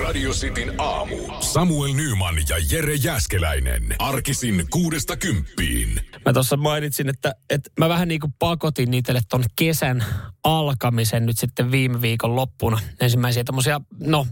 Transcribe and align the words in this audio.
Radio 0.00 0.30
Cityn 0.30 0.74
aamu. 0.78 1.16
Samuel 1.40 1.94
Nyman 1.94 2.34
ja 2.48 2.56
Jere 2.70 2.94
Jäskeläinen. 2.94 3.82
Arkisin 3.98 4.66
kuudesta 4.70 5.16
kymppiin. 5.16 6.00
Mä 6.26 6.32
tuossa 6.32 6.56
mainitsin, 6.56 7.08
että, 7.08 7.34
että 7.50 7.70
mä 7.78 7.88
vähän 7.88 8.08
niin 8.08 8.20
kuin 8.20 8.32
pakotin 8.38 8.94
itselle 8.94 9.20
ton 9.28 9.44
kesän 9.56 10.04
alkamisen 10.44 11.26
nyt 11.26 11.38
sitten 11.38 11.70
viime 11.70 12.02
viikon 12.02 12.36
loppuna. 12.36 12.80
Ensimmäisiä 13.00 13.44
tämmöisiä, 13.44 13.80
no, 14.00 14.26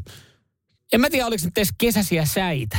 en 0.92 1.00
mä 1.00 1.10
tiedä 1.10 1.27
oliko 1.27 1.45
nyt 1.45 1.59
edes 1.59 1.72
kesäisiä 1.78 2.24
säitä 2.24 2.78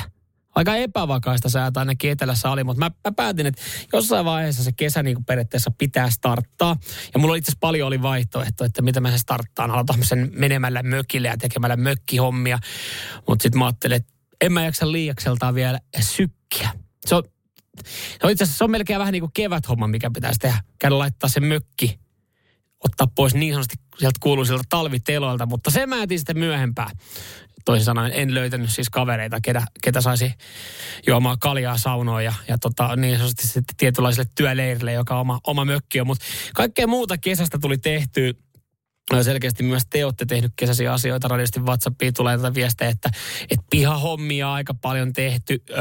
aika 0.56 0.76
epävakaista 0.76 1.50
säätä 1.50 1.80
ainakin 1.80 2.12
etelässä 2.12 2.50
oli, 2.50 2.64
mutta 2.64 2.80
mä, 2.80 2.92
mä 3.06 3.12
päätin, 3.16 3.46
että 3.46 3.62
jossain 3.94 4.26
vaiheessa 4.26 4.64
se 4.64 4.72
kesä 4.72 5.04
niin 5.04 5.26
periaatteessa 5.26 5.72
pitää 5.78 6.10
starttaa. 6.10 6.76
Ja 7.14 7.20
mulla 7.20 7.36
itse 7.36 7.50
asiassa 7.50 7.60
paljon 7.62 7.88
oli 7.88 8.02
vaihtoehto, 8.02 8.64
että 8.64 8.82
mitä 8.82 9.00
mä 9.00 9.12
se 9.12 9.18
starttaan. 9.18 9.72
Aloitan 9.72 10.04
sen 10.04 10.32
menemällä 10.34 10.84
mökille 10.84 11.28
ja 11.28 11.38
tekemällä 11.38 11.76
mökkihommia. 11.76 12.60
Mutta 13.28 13.44
sitten 13.44 13.60
mä 13.60 13.66
ajattelin, 13.66 13.96
että 13.96 14.14
en 14.42 14.54
mä 14.54 14.66
jaksa 14.66 14.92
liiakseltaan 14.92 15.56
vielä 15.56 15.80
sykkiä. 16.02 16.70
Se 17.06 17.16
on, 17.16 17.24
no 18.24 18.30
itse 18.30 18.44
asiassa 18.44 18.58
se 18.58 18.64
on 18.64 18.72
melkein 18.72 19.00
vähän 19.00 19.12
niin 19.12 19.22
kuin 19.22 19.34
keväthomma, 19.34 19.88
mikä 19.88 20.12
pitäisi 20.14 20.40
tehdä. 20.40 20.64
Käydä 20.80 20.98
laittaa 20.98 21.30
se 21.30 21.40
mökki, 21.40 22.00
ottaa 22.84 23.08
pois 23.16 23.34
niin 23.34 23.54
sanotusti 23.54 23.76
sieltä 24.00 24.20
kuuluisilta 24.20 24.64
talviteloilta, 24.70 25.46
mutta 25.46 25.72
se 25.72 25.86
mä 25.86 25.96
sitten 26.18 26.40
myöhempään 26.40 26.92
toisin 27.66 27.86
sanoen 27.86 28.12
en 28.16 28.34
löytänyt 28.34 28.70
siis 28.70 28.90
kavereita, 28.90 29.42
ketä, 29.42 29.62
ketä 29.84 30.02
saisi 30.02 30.34
juomaan 31.08 31.40
kaljaa 31.40 31.78
saunoa 31.78 32.22
ja, 32.22 32.34
ja 32.48 32.58
tota, 32.58 32.96
niin 32.96 33.18
sanotusti 33.18 33.48
sitten 33.48 33.76
tietynlaiselle 33.78 34.30
työleirille, 34.36 34.94
joka 34.94 35.20
oma, 35.20 35.40
oma 35.48 35.66
mökki 35.66 36.02
on. 36.02 36.08
Mutta 36.08 36.26
kaikkea 36.56 36.88
muuta 36.88 37.18
kesästä 37.18 37.58
tuli 37.62 37.78
tehty 37.78 38.36
selkeästi 39.22 39.64
myös 39.64 39.84
te 39.90 40.06
olette 40.06 40.26
tehnyt 40.26 40.52
kesäisiä 40.56 40.94
asioita. 40.94 41.28
Radiosti 41.28 41.60
WhatsAppiin 41.60 42.14
tulee 42.14 42.38
tätä 42.38 42.54
viestejä, 42.54 42.90
että, 42.90 43.10
että 43.42 43.66
pihahommia 43.70 44.54
aika 44.54 44.74
paljon 44.74 45.14
tehty. 45.14 45.64
Ö, 45.70 45.74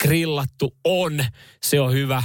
grillattu 0.00 0.76
on, 0.84 1.24
se 1.62 1.80
on 1.80 1.92
hyvä. 1.92 2.22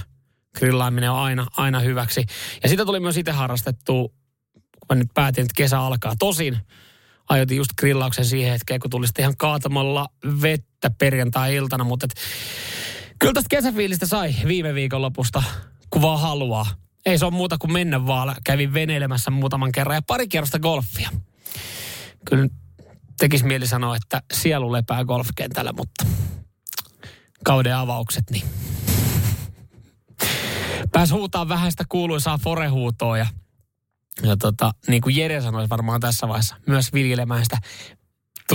Grillaaminen 0.60 1.12
on 1.12 1.20
aina, 1.20 1.48
aina 1.58 1.80
hyväksi. 1.80 2.26
Ja 2.64 2.70
sitä 2.70 2.86
tuli 2.86 3.00
myös 3.00 3.18
itse 3.18 3.32
harrastettu, 3.32 4.14
kun 4.54 4.88
mä 4.90 4.96
nyt 4.96 5.08
päätin, 5.14 5.42
että 5.42 5.54
kesä 5.58 5.80
alkaa. 5.80 6.14
Tosin 6.20 6.58
ajoitin 7.30 7.58
just 7.58 7.72
grillauksen 7.80 8.26
siihen 8.26 8.52
hetkeen, 8.52 8.80
kun 8.80 8.92
tuli 8.92 9.06
ihan 9.20 9.38
kaatamalla 9.38 10.10
vettä 10.42 10.90
perjantai-iltana, 10.90 11.84
mutta 11.84 12.06
et, 12.06 12.14
kyllä 13.20 13.34
tästä 13.34 13.50
kesäfiilistä 13.50 14.06
sai 14.06 14.36
viime 14.48 14.74
viikon 14.74 15.02
lopusta, 15.02 15.44
kun 15.90 16.02
vaan 16.02 16.20
haluaa. 16.20 16.66
Ei 17.06 17.18
se 17.18 17.26
ole 17.26 17.34
muuta 17.34 17.58
kuin 17.58 17.74
mennä 17.74 18.08
vaan. 18.08 18.36
Kävin 18.46 18.74
veneilemässä 18.74 19.32
muutaman 19.32 19.72
kerran 19.72 19.96
ja 19.96 20.02
pari 20.02 20.28
kierrosta 20.28 20.60
golfia. 20.60 21.10
Kyllä 22.26 22.48
tekisi 23.20 23.46
mieli 23.46 23.68
sanoa, 23.68 23.96
että 23.96 24.22
sielu 24.34 24.72
lepää 24.72 25.06
golfkentällä, 25.06 25.74
mutta 25.74 26.06
kauden 27.46 27.76
avaukset, 27.76 28.24
niin 28.32 28.44
pääs 30.92 31.12
huutaa 31.12 31.50
vähän 31.50 31.72
sitä 31.72 31.84
kuuluisaa 31.90 32.38
forehuutoa 32.38 33.18
ja 33.18 33.28
ja 34.22 34.38
tota, 34.38 34.72
niin 34.88 35.02
kuin 35.02 35.16
Jere 35.16 35.42
sanoi 35.42 35.70
varmaan 35.70 36.02
tässä 36.02 36.28
vaiheessa, 36.28 36.56
myös 36.68 36.94
viljelemään 36.94 37.44
sitä 37.44 37.58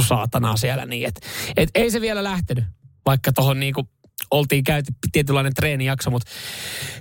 saatanaa 0.09 0.57
siellä 0.57 0.87
niin, 0.87 1.09
että 1.09 1.21
et 1.57 1.71
ei 1.75 1.91
se 1.91 2.01
vielä 2.01 2.25
lähtenyt, 2.25 2.65
vaikka 3.07 3.33
tuohon 3.33 3.61
niin 3.61 3.75
kuin 3.75 3.89
oltiin 4.31 4.65
käyty 4.65 4.93
tietynlainen 5.13 5.55
treenijakso, 5.55 6.11
mutta 6.11 6.31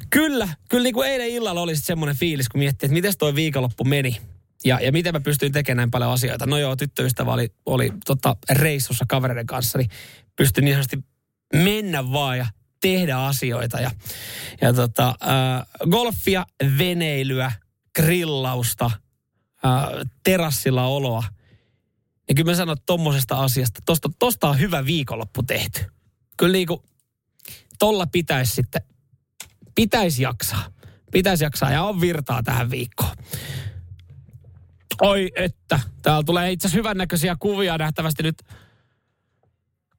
kyllä, 0.10 0.50
kyllä 0.70 0.84
niin 0.84 0.94
kuin 0.94 1.10
eilen 1.10 1.30
illalla 1.30 1.62
oli 1.62 1.76
semmoinen 1.76 2.16
fiilis, 2.16 2.50
kun 2.50 2.60
miettii, 2.60 2.88
että 2.88 2.94
miten 2.94 3.14
toi 3.18 3.36
viikonloppu 3.36 3.84
meni. 3.84 4.18
Ja, 4.66 4.80
ja 4.80 4.92
miten 4.92 5.14
mä 5.14 5.20
pystyin 5.20 5.52
tekemään 5.52 5.78
näin 5.78 5.92
paljon 5.92 6.12
asioita. 6.12 6.46
No 6.46 6.58
joo, 6.58 6.76
tyttöystävä 6.76 7.34
oli, 7.34 7.50
oli 7.66 7.92
tota, 8.06 8.36
reissussa 8.50 9.06
kavereiden 9.10 9.46
kanssa, 9.46 9.78
niin 9.78 9.90
pystyin 10.36 10.66
niin 10.66 10.76
sanotusti 10.76 11.04
mennä 11.54 12.12
vaan 12.12 12.38
ja 12.38 12.46
tehdä 12.82 13.18
asioita. 13.18 13.80
Ja, 13.80 13.92
ja 14.62 14.74
tota, 14.74 15.08
äh, 15.08 15.90
golfia, 15.90 16.46
veneilyä, 16.78 17.52
grillausta, 17.98 18.92
ää, 19.64 19.90
terassilla 20.24 20.86
oloa. 20.86 21.24
Ja 22.30 22.36
kyllä 22.36 22.52
mä 22.52 22.56
sanon, 22.56 22.74
että 22.74 22.86
tommosesta 22.86 23.44
asiasta, 23.44 23.82
tosta, 23.86 24.10
tosta 24.20 24.50
on 24.50 24.60
hyvä 24.60 24.86
viikonloppu 24.86 25.44
tehty. 25.44 25.86
Kyllä 26.38 26.52
niinku, 26.52 26.84
tolla 27.80 28.08
pitäisi 28.08 28.56
sitten, 28.56 28.82
pitäisi 29.76 30.24
jaksaa. 30.24 30.72
Pitäisi 31.12 31.44
jaksaa 31.44 31.72
ja 31.72 31.84
on 31.84 32.02
virtaa 32.02 32.44
tähän 32.44 32.72
viikkoon. 32.72 33.16
Oi 35.02 35.32
että, 35.36 35.80
täällä 36.02 36.24
tulee 36.24 36.52
itse 36.52 36.68
asiassa 36.68 36.78
hyvännäköisiä 36.78 37.36
kuvia 37.40 37.78
nähtävästi 37.78 38.24
nyt. 38.24 38.44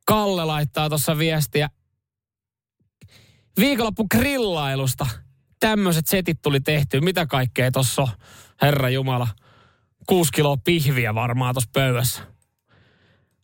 Kalle 0.06 0.44
laittaa 0.44 0.88
tuossa 0.88 1.18
viestiä 1.18 1.70
viikonloppu 3.58 4.06
grillailusta 4.08 5.06
tämmöiset 5.60 6.06
setit 6.06 6.42
tuli 6.42 6.60
tehty. 6.60 7.00
Mitä 7.00 7.26
kaikkea 7.26 7.70
tuossa 7.70 8.08
herra 8.62 8.88
Jumala. 8.88 9.28
Kuusi 10.06 10.32
kiloa 10.32 10.56
pihviä 10.56 11.14
varmaan 11.14 11.54
tuossa 11.54 11.70
pöydässä. 11.72 12.22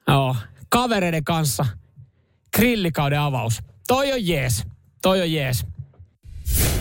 Joo, 0.08 0.36
kavereiden 0.68 1.24
kanssa 1.24 1.66
grillikauden 2.56 3.20
avaus. 3.20 3.62
Toi 3.86 4.12
on 4.12 4.26
jees. 4.26 4.64
Toi 5.02 5.20
on 5.20 5.32
jees. 5.32 5.66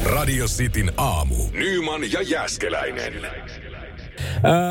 Radio 0.04 0.46
Cityn 0.48 0.92
aamu. 0.98 1.36
Nyman 1.52 2.12
ja 2.12 2.22
Jäskeläinen. 2.22 3.14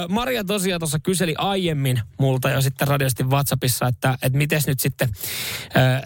Maria 0.09 0.45
tosiaan 0.45 0.81
tuossa 0.81 0.99
kyseli 0.99 1.35
aiemmin 1.39 2.01
multa 2.19 2.51
jo 2.51 2.61
sitten 2.61 2.89
radiosti 2.89 3.25
WhatsAppissa, 3.25 3.87
että, 3.89 4.19
että 4.23 4.39
miten 4.39 4.63
nyt 4.67 4.81
sitten 4.81 5.09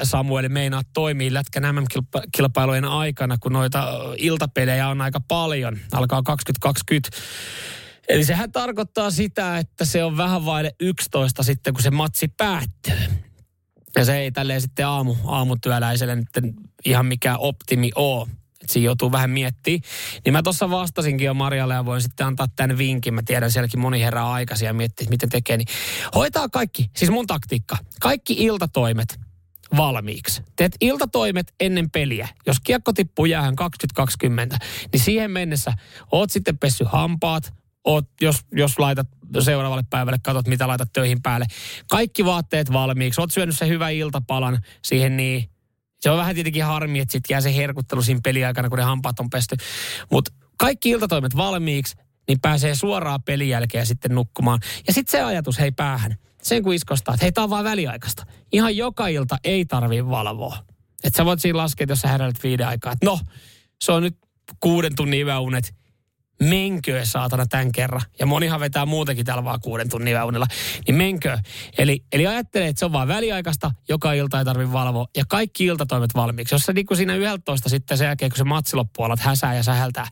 Samueli 0.02 0.48
meinaa 0.48 0.82
toimii 0.94 1.34
Lätkän 1.34 1.75
MM-kilpailujen 1.75 2.84
aikana, 2.84 3.38
kun 3.41 3.52
noita 3.52 3.88
iltapelejä 4.19 4.88
on 4.88 5.00
aika 5.00 5.20
paljon. 5.20 5.78
Alkaa 5.92 6.22
2020. 6.22 7.16
Eli 8.08 8.25
sehän 8.25 8.52
tarkoittaa 8.52 9.10
sitä, 9.10 9.58
että 9.58 9.84
se 9.84 10.04
on 10.04 10.16
vähän 10.16 10.44
vaille 10.44 10.75
11 10.80 11.42
sitten, 11.42 11.75
kun 11.75 11.82
se 11.82 11.91
matsi 11.91 12.28
päättyy. 12.28 13.08
Ja 13.96 14.04
se 14.04 14.19
ei 14.19 14.32
tälleen 14.32 14.60
sitten 14.60 14.86
aamu, 14.86 15.16
aamutyöläiselle 15.25 16.16
nyt 16.16 16.28
ihan 16.84 17.06
mikään 17.06 17.38
optimi 17.38 17.91
ole 17.94 18.26
että 18.61 18.72
siinä 18.72 18.84
joutuu 18.84 19.12
vähän 19.12 19.31
miettimään. 19.31 19.81
Niin 20.25 20.33
mä 20.33 20.43
tuossa 20.43 20.71
vastasinkin 20.71 21.25
jo 21.25 21.34
Marjalle 21.34 21.75
ja 21.75 21.84
voin 21.84 22.00
sitten 22.00 22.27
antaa 22.27 22.47
tämän 22.56 22.78
vinkin. 22.78 23.15
Mä 23.15 23.22
tiedän 23.27 23.50
sielläkin 23.50 23.81
moni 23.81 24.00
herää 24.00 24.33
aikaisin 24.33 24.67
ja 24.67 24.75
miettii, 24.75 25.06
miten 25.11 25.28
tekee. 25.28 25.56
Niin 25.56 25.69
hoitaa 26.15 26.49
kaikki, 26.49 26.91
siis 26.97 27.11
mun 27.11 27.27
taktiikka, 27.27 27.77
kaikki 28.00 28.33
iltatoimet 28.33 29.21
valmiiksi. 29.77 30.43
Teet 30.56 30.77
iltatoimet 30.81 31.55
ennen 31.61 31.91
peliä. 31.91 32.28
Jos 32.47 32.61
kiekko 32.61 32.93
tippuu 32.93 33.27
jäähän 33.27 33.56
2020, 33.56 34.59
niin 34.93 35.00
siihen 35.00 35.31
mennessä 35.31 35.73
oot 36.12 36.31
sitten 36.31 36.59
pessy 36.59 36.84
hampaat, 36.88 37.55
oot, 37.84 38.05
jos, 38.21 38.41
jos 38.53 38.78
laitat 38.78 39.09
seuraavalle 39.41 39.84
päivälle, 39.91 40.19
katsot 40.23 40.49
mitä 40.49 40.69
laitat 40.69 40.93
töihin 40.93 41.23
päälle. 41.23 41.47
Kaikki 41.91 42.25
vaatteet 42.25 42.73
valmiiksi. 42.73 43.21
Oot 43.21 43.33
syönyt 43.33 43.59
se 43.59 43.69
hyvä 43.69 43.88
iltapalan 43.88 44.59
siihen 44.83 45.17
niin 45.17 45.50
se 46.00 46.10
on 46.10 46.18
vähän 46.18 46.34
tietenkin 46.34 46.64
harmi, 46.64 47.00
että 47.00 47.12
sitten 47.12 47.34
jää 47.34 47.40
se 47.40 47.56
herkuttelu 47.56 48.02
siinä 48.02 48.20
peliaikana, 48.25 48.69
kun 48.69 48.78
ne 48.78 48.84
hampaat 48.84 49.20
on 49.20 49.31
pesty. 49.31 49.56
Mutta 50.12 50.32
kaikki 50.58 50.90
iltatoimet 50.90 51.37
valmiiksi, 51.37 51.96
niin 52.28 52.40
pääsee 52.40 52.75
suoraan 52.75 53.22
pelin 53.22 53.48
jälkeen 53.48 53.87
sitten 53.87 54.14
nukkumaan. 54.14 54.60
Ja 54.87 54.93
sitten 54.93 55.12
se 55.12 55.22
ajatus, 55.22 55.58
hei 55.58 55.72
päähän, 55.72 56.16
sen 56.43 56.62
kun 56.62 56.75
iskostaa, 56.75 57.14
että 57.14 57.25
hei, 57.25 57.32
tämä 57.32 57.43
on 57.43 57.50
vaan 57.50 57.64
väliaikaista. 57.64 58.26
Ihan 58.52 58.76
joka 58.76 59.08
ilta 59.08 59.38
ei 59.44 59.64
tarvi 59.64 60.08
valvoa. 60.08 60.58
Että 61.04 61.16
sä 61.16 61.25
voit 61.25 61.40
siinä 61.40 61.58
laskea, 61.58 61.87
jos 61.88 62.00
sä 62.00 62.08
heräilet 62.08 62.42
viiden 62.42 62.69
aikaa, 62.69 62.92
että 62.92 63.06
no, 63.06 63.20
se 63.81 63.92
on 63.92 64.02
nyt 64.02 64.19
kuuden 64.60 64.96
tunnin 64.96 65.26
yöunet, 65.26 65.75
menkö 66.43 67.05
saatana 67.05 67.47
tämän 67.47 67.73
kerran. 67.73 68.03
Ja 68.19 68.27
monihan 68.27 68.61
vetää 68.61 68.87
muutenkin 68.87 69.27
täällä 69.27 69.44
vaan 69.44 69.61
kuuden 69.61 69.88
tunnin 69.88 70.15
yöunilla. 70.15 70.47
Niin 70.87 70.94
menkö. 70.94 71.38
Eli, 71.79 72.05
eli 72.12 72.27
ajattelee, 72.27 72.69
että 72.69 72.79
se 72.79 72.85
on 72.85 72.93
vaan 72.93 73.09
väliaikaista, 73.09 73.71
joka 73.88 74.12
ilta 74.12 74.38
ei 74.38 74.44
tarvitse 74.44 74.73
valvoa. 74.73 75.06
Ja 75.17 75.25
kaikki 75.29 75.65
iltatoimet 75.65 76.15
valmiiksi. 76.15 76.55
Jos 76.55 76.62
sä 76.62 76.73
niin 76.73 76.87
kuin 76.87 76.97
siinä 76.97 77.15
11 77.15 77.69
sitten 77.69 77.99
sen 77.99 78.06
jälkeen, 78.06 78.31
kun 78.31 78.38
se 78.38 78.44
matsi 78.44 78.77
loppuu, 78.77 79.05
alat 79.05 79.21
häsää 79.21 79.55
ja 79.55 79.62
sähältää, 79.62 80.06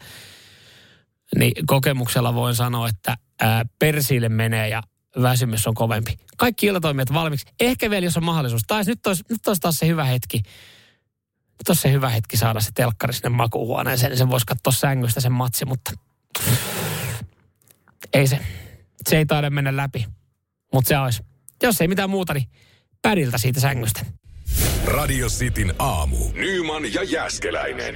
niin 1.38 1.52
kokemuksella 1.66 2.34
voin 2.34 2.54
sanoa, 2.54 2.88
että 2.88 3.16
ää, 3.40 3.64
persiille 3.78 4.28
menee 4.28 4.68
ja 4.68 4.82
väsymys 5.22 5.66
on 5.66 5.74
kovempi. 5.74 6.18
Kaikki 6.36 6.66
iltatoimet 6.66 7.12
valmiiksi. 7.12 7.46
Ehkä 7.60 7.90
vielä, 7.90 8.06
jos 8.06 8.16
on 8.16 8.24
mahdollisuus. 8.24 8.62
Tai 8.66 8.82
nyt 8.86 9.06
olisi, 9.06 9.24
nyt 9.30 9.48
olisi 9.48 9.60
taas 9.60 9.76
se 9.78 9.86
hyvä 9.86 10.04
hetki 10.04 10.42
Tuossa 11.66 11.82
se 11.82 11.92
hyvä 11.92 12.08
hetki 12.08 12.36
saada 12.36 12.60
se 12.60 12.70
telkkari 12.74 13.12
sinne 13.12 13.28
makuuhuoneeseen, 13.28 14.10
niin 14.10 14.18
sen 14.18 14.30
voisi 14.30 14.46
katsoa 14.46 14.72
sängystä 14.72 15.20
sen 15.20 15.32
matsi, 15.32 15.64
mutta 15.64 15.92
ei 18.12 18.26
se, 18.26 18.38
se 19.08 19.18
ei 19.18 19.26
taida 19.26 19.50
mennä 19.50 19.76
läpi. 19.76 20.06
Mutta 20.72 20.88
se 20.88 20.98
olisi, 20.98 21.22
jos 21.62 21.80
ei 21.80 21.88
mitään 21.88 22.10
muuta, 22.10 22.34
niin 22.34 22.48
pädiltä 23.02 23.38
siitä 23.38 23.60
sängystä. 23.60 24.00
Radio 24.84 25.28
Cityn 25.28 25.74
aamu. 25.78 26.16
Nyman 26.32 26.94
ja 26.94 27.02
Jäskeläinen. 27.02 27.94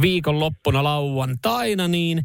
Viikonloppuna 0.00 0.84
lauantaina, 0.84 1.88
niin 1.88 2.22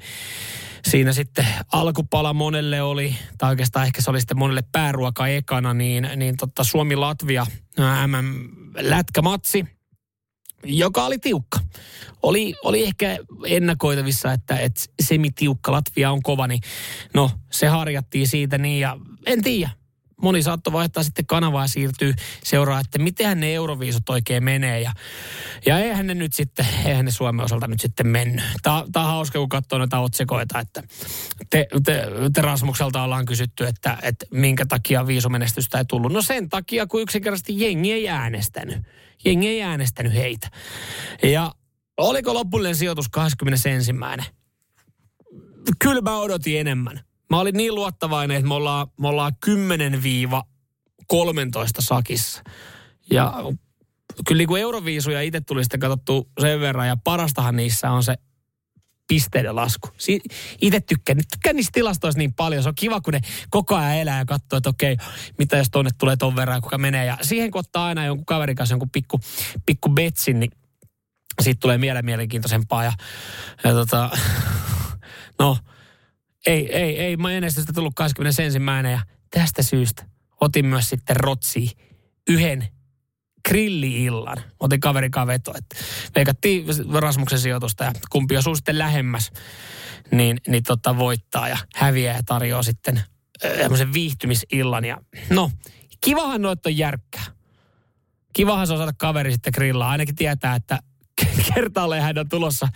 siinä 0.88 1.14
sitten 1.14 1.46
alkupala 1.74 2.34
monelle 2.34 2.82
oli, 2.82 3.16
tai 3.38 3.50
oikeastaan 3.50 3.86
ehkä 3.86 4.02
se 4.02 4.10
oli 4.10 4.22
sitten 4.22 4.38
monelle 4.38 4.64
pääruoka 4.72 5.28
ekana, 5.28 5.74
niin, 5.74 6.10
niin 6.16 6.38
totta 6.38 6.64
Suomi-Latvia 6.64 7.46
MM-lätkämatsi, 8.08 9.66
joka 10.64 11.06
oli 11.06 11.20
tiukka. 11.20 11.60
Oli, 12.24 12.54
oli 12.64 12.84
ehkä 12.84 13.18
ennakoitavissa, 13.46 14.34
että, 14.34 14.60
että 14.60 14.82
semitiukka 15.04 15.72
Latvia 15.72 16.12
on 16.12 16.22
kova, 16.22 16.48
niin 16.48 16.62
no 17.14 17.32
se 17.52 17.68
harjattiin 17.68 18.28
siitä 18.28 18.58
niin 18.58 18.80
ja 18.80 18.98
en 19.26 19.44
tiedä 19.44 19.70
moni 20.22 20.44
saattoi 20.44 20.74
vaihtaa 20.74 21.04
sitten 21.04 21.26
kanavaa 21.26 21.64
ja 21.64 21.68
siirtyy 21.68 22.14
seuraa, 22.44 22.80
että 22.80 23.00
miten 23.00 23.40
ne 23.40 23.54
euroviisut 23.54 24.10
oikein 24.10 24.44
menee. 24.44 24.82
Ja, 24.82 24.94
ja 25.66 25.80
eihän 25.80 26.08
ne 26.08 26.14
nyt 26.14 26.34
sitten, 26.34 26.66
eihän 26.86 27.06
ne 27.06 27.12
Suomen 27.12 27.46
osalta 27.46 27.68
nyt 27.68 27.80
sitten 27.80 28.08
mennyt. 28.08 28.44
Tämä, 28.64 28.78
on 28.96 29.04
hauska, 29.04 29.40
kun 29.40 29.50
katsoo 29.50 29.80
näitä 29.80 30.00
otsikoita, 30.00 30.60
että 30.60 30.84
te, 31.50 31.68
te, 31.86 32.08
te 32.34 32.42
Rasmukselta 32.42 33.04
ollaan 33.04 33.26
kysytty, 33.26 33.68
että, 33.68 33.98
että 34.02 34.26
minkä 34.32 34.66
takia 34.66 35.08
viisumenestystä 35.08 35.78
ei 35.78 35.86
tullut. 35.86 36.14
No 36.14 36.22
sen 36.22 36.50
takia, 36.50 36.88
kun 36.88 37.02
yksinkertaisesti 37.02 37.60
jengi 37.60 37.92
ei 37.92 38.10
äänestänyt. 38.10 38.78
Jengi 39.26 39.48
ei 39.48 39.64
äänestänyt 39.64 40.14
heitä. 40.14 40.50
Ja 41.24 41.52
oliko 41.98 42.34
lopullinen 42.34 42.76
sijoitus 42.76 43.10
21. 43.10 43.94
Kyllä 45.80 46.02
mä 46.02 46.18
odotin 46.18 46.60
enemmän 46.60 47.07
mä 47.30 47.40
olin 47.40 47.58
niin 47.58 47.76
luottavainen, 47.76 48.38
että 48.38 48.48
me 48.48 48.54
ollaan, 48.54 48.88
me 49.00 49.08
ollaan 49.08 49.32
10-13 49.46 49.50
sakissa. 51.80 52.44
Ja 53.12 53.34
kyllä 54.28 54.40
niin 54.40 54.48
kuin 54.48 54.62
Euroviisuja 54.62 55.22
itse 55.22 55.42
tuli 55.42 55.64
sitten 55.64 55.80
katsottu 55.80 56.30
sen 56.42 56.60
verran, 56.60 56.88
ja 56.88 56.98
parastahan 57.04 57.56
niissä 57.56 57.92
on 57.92 58.04
se 58.04 58.16
pisteiden 59.08 59.56
lasku. 59.56 59.90
Si- 59.98 60.22
itse 60.62 60.80
tykkään, 60.80 61.18
tykkään 61.18 61.56
niistä 61.56 61.72
tilastoista 61.74 62.20
niin 62.20 62.34
paljon. 62.34 62.64
Se 62.64 62.70
on 62.70 62.76
kiva, 62.76 63.02
kun 63.02 63.14
ne 63.14 63.22
koko 63.50 63.76
ajan 63.76 63.96
elää 63.96 64.20
ja 64.20 64.26
katsoo, 64.26 64.58
että 64.58 64.70
okei, 64.70 64.98
mitä 65.38 65.58
jos 65.58 65.68
tonne 65.72 65.92
tulee 65.98 66.16
ton 66.16 66.36
verran, 66.36 66.62
kuka 66.62 66.78
menee. 66.78 67.06
Ja 67.06 67.18
siihen 67.22 67.52
kun 67.52 67.60
ottaa 67.60 67.86
aina 67.86 68.06
jonkun 68.06 68.26
kaverin 68.26 68.56
kanssa 68.56 68.74
jonkun 68.74 68.90
pikku, 68.90 69.20
pikku 69.66 69.90
betsin, 69.90 70.40
niin 70.40 70.52
siitä 71.42 71.60
tulee 71.60 71.78
mieleen 71.78 72.06
mielenkiintoisempaa. 72.06 72.84
Ja, 72.84 72.94
ja 73.64 73.72
tota, 73.72 74.10
no, 75.40 75.58
ei, 76.48 76.76
ei, 76.76 77.00
ei 77.00 77.18
menestystä 77.18 77.74
tullut 77.74 77.96
21. 77.96 78.44
ja 78.92 79.02
tästä 79.32 79.64
syystä 79.64 80.06
otin 80.42 80.66
myös 80.66 80.90
sitten 80.90 81.16
Rotsi 81.16 81.72
yhden 82.30 82.68
grilli-illan. 83.48 84.38
Otin 84.60 84.80
kaverikaan 84.80 85.28
veto, 85.28 85.54
että 85.58 85.76
veikattiin 86.16 86.66
Rasmuksen 86.94 87.40
sijoitusta 87.40 87.84
ja 87.84 87.92
kumpi 88.10 88.38
osuu 88.38 88.56
sitten 88.56 88.78
lähemmäs, 88.78 89.32
niin, 90.12 90.38
niin 90.48 90.64
tota 90.64 90.98
voittaa 90.98 91.50
ja 91.50 91.58
häviää 91.76 92.16
ja 92.16 92.24
tarjoaa 92.24 92.64
sitten 92.64 93.02
tämmöisen 93.58 93.94
viihtymisillan. 93.94 94.86
Ja 94.86 94.98
no, 95.30 95.52
kivahan 96.02 96.42
noit 96.42 96.66
on 96.66 96.78
järkkää. 96.78 97.26
Kivahan 98.34 98.68
se 98.68 98.74
on 98.74 98.80
saada 98.80 98.94
kaveri 98.98 99.32
sitten 99.32 99.54
grillaa. 99.56 99.90
Ainakin 99.90 100.16
tietää, 100.16 100.56
että 100.56 100.80
kertaalleen 101.54 102.04
hän 102.04 102.18
on 102.18 102.30
tulossa 102.30 102.68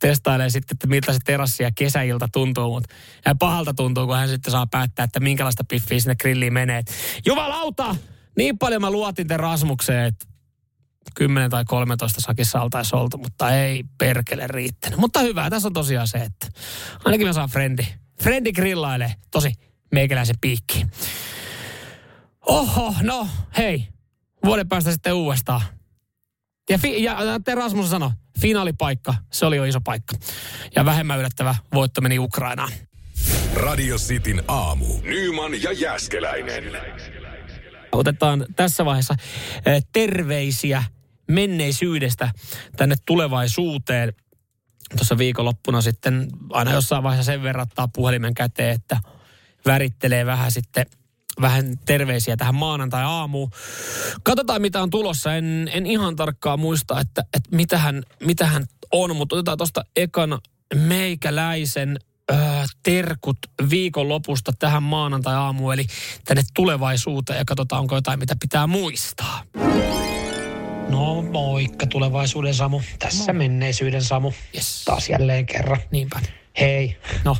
testailemaan 0.00 0.50
sitten, 0.50 0.74
että 0.74 0.86
miltä 0.86 1.12
se 1.12 1.18
terassi 1.24 1.62
ja 1.62 1.70
kesäilta 1.74 2.28
tuntuu. 2.32 2.74
Mutta 2.74 2.94
ja 3.26 3.34
pahalta 3.34 3.74
tuntuu, 3.74 4.06
kun 4.06 4.16
hän 4.16 4.28
sitten 4.28 4.50
saa 4.50 4.66
päättää, 4.66 5.04
että 5.04 5.20
minkälaista 5.20 5.64
piffiä 5.64 6.00
sinne 6.00 6.14
grilliin 6.14 6.52
menee. 6.52 6.82
Jumalauta! 7.26 7.96
Niin 8.36 8.58
paljon 8.58 8.80
mä 8.80 8.90
luotin 8.90 9.26
te 9.26 9.36
Rasmukseen, 9.36 10.04
että 10.04 10.26
10 11.14 11.50
tai 11.50 11.64
13 11.64 12.20
sakissa 12.20 12.62
oltaisiin 12.62 12.98
oltu, 12.98 13.18
mutta 13.18 13.50
ei 13.50 13.84
perkele 13.98 14.46
riittänyt. 14.46 14.98
Mutta 14.98 15.20
hyvä, 15.20 15.50
tässä 15.50 15.68
on 15.68 15.72
tosiaan 15.72 16.08
se, 16.08 16.18
että 16.18 16.46
ainakin 17.04 17.26
mä 17.26 17.32
saan 17.32 17.48
frendi. 17.48 17.82
Frendi 18.22 18.52
grillailee 18.52 19.14
tosi 19.30 19.52
meikäläisen 19.92 20.36
piikkiin. 20.40 20.90
Oho, 22.46 22.94
no 23.02 23.28
hei, 23.56 23.88
vuoden 24.44 24.68
päästä 24.68 24.92
sitten 24.92 25.14
uudestaan. 25.14 25.60
Ja, 26.70 26.78
fi, 26.78 27.02
ja 27.02 27.16
te 27.44 27.54
Rasmus 27.54 27.90
sanoi, 27.90 28.10
finaalipaikka, 28.40 29.14
se 29.32 29.46
oli 29.46 29.56
jo 29.56 29.64
iso 29.64 29.80
paikka. 29.80 30.16
Ja 30.76 30.84
vähemmän 30.84 31.18
yllättävä 31.18 31.54
voitto 31.74 32.00
meni 32.00 32.18
Ukrainaan. 32.18 32.72
Radio 33.54 33.96
Cityn 33.96 34.42
aamu. 34.48 34.86
Nyman 35.02 35.62
ja 35.62 35.72
Jäskeläinen. 35.72 36.64
Otetaan 37.92 38.46
tässä 38.56 38.84
vaiheessa 38.84 39.14
eh, 39.66 39.84
terveisiä 39.92 40.84
menneisyydestä 41.28 42.30
tänne 42.76 42.96
tulevaisuuteen. 43.06 44.12
Tuossa 44.96 45.18
viikonloppuna 45.18 45.80
sitten 45.80 46.28
aina 46.50 46.72
jossain 46.72 47.02
vaiheessa 47.02 47.32
sen 47.32 47.42
verran 47.42 47.66
puhelimen 47.94 48.34
käteen, 48.34 48.74
että 48.74 49.00
värittelee 49.66 50.26
vähän 50.26 50.50
sitten– 50.50 50.86
vähän 51.40 51.78
terveisiä 51.86 52.36
tähän 52.36 52.54
maanantai-aamuun. 52.54 53.50
Katsotaan, 54.22 54.62
mitä 54.62 54.82
on 54.82 54.90
tulossa. 54.90 55.34
En, 55.34 55.70
en 55.72 55.86
ihan 55.86 56.16
tarkkaan 56.16 56.60
muista, 56.60 57.00
että, 57.00 57.24
että 57.36 57.56
mitähän, 57.56 58.02
mitähän 58.20 58.66
on, 58.92 59.16
mutta 59.16 59.36
otetaan 59.36 59.58
tuosta 59.58 59.84
ekana 59.96 60.38
meikäläisen 60.74 61.98
äh, 62.32 62.66
terkut 62.82 63.38
viikonlopusta 63.70 64.52
tähän 64.58 64.82
maanantai-aamuun, 64.82 65.74
eli 65.74 65.86
tänne 66.24 66.42
tulevaisuuteen 66.54 67.38
ja 67.38 67.44
katsotaan, 67.44 67.80
onko 67.80 67.94
jotain, 67.94 68.18
mitä 68.18 68.36
pitää 68.40 68.66
muistaa. 68.66 69.42
No 70.88 71.22
moikka 71.22 71.86
tulevaisuuden 71.86 72.54
Samu. 72.54 72.80
Tässä 72.98 73.32
no. 73.32 73.38
menneisyyden 73.38 74.02
Samu. 74.02 74.32
Yes. 74.54 74.82
Taas 74.84 75.08
jälleen 75.08 75.46
kerran. 75.46 75.80
Niinpä. 75.90 76.20
Hei. 76.60 76.96
No. 77.24 77.36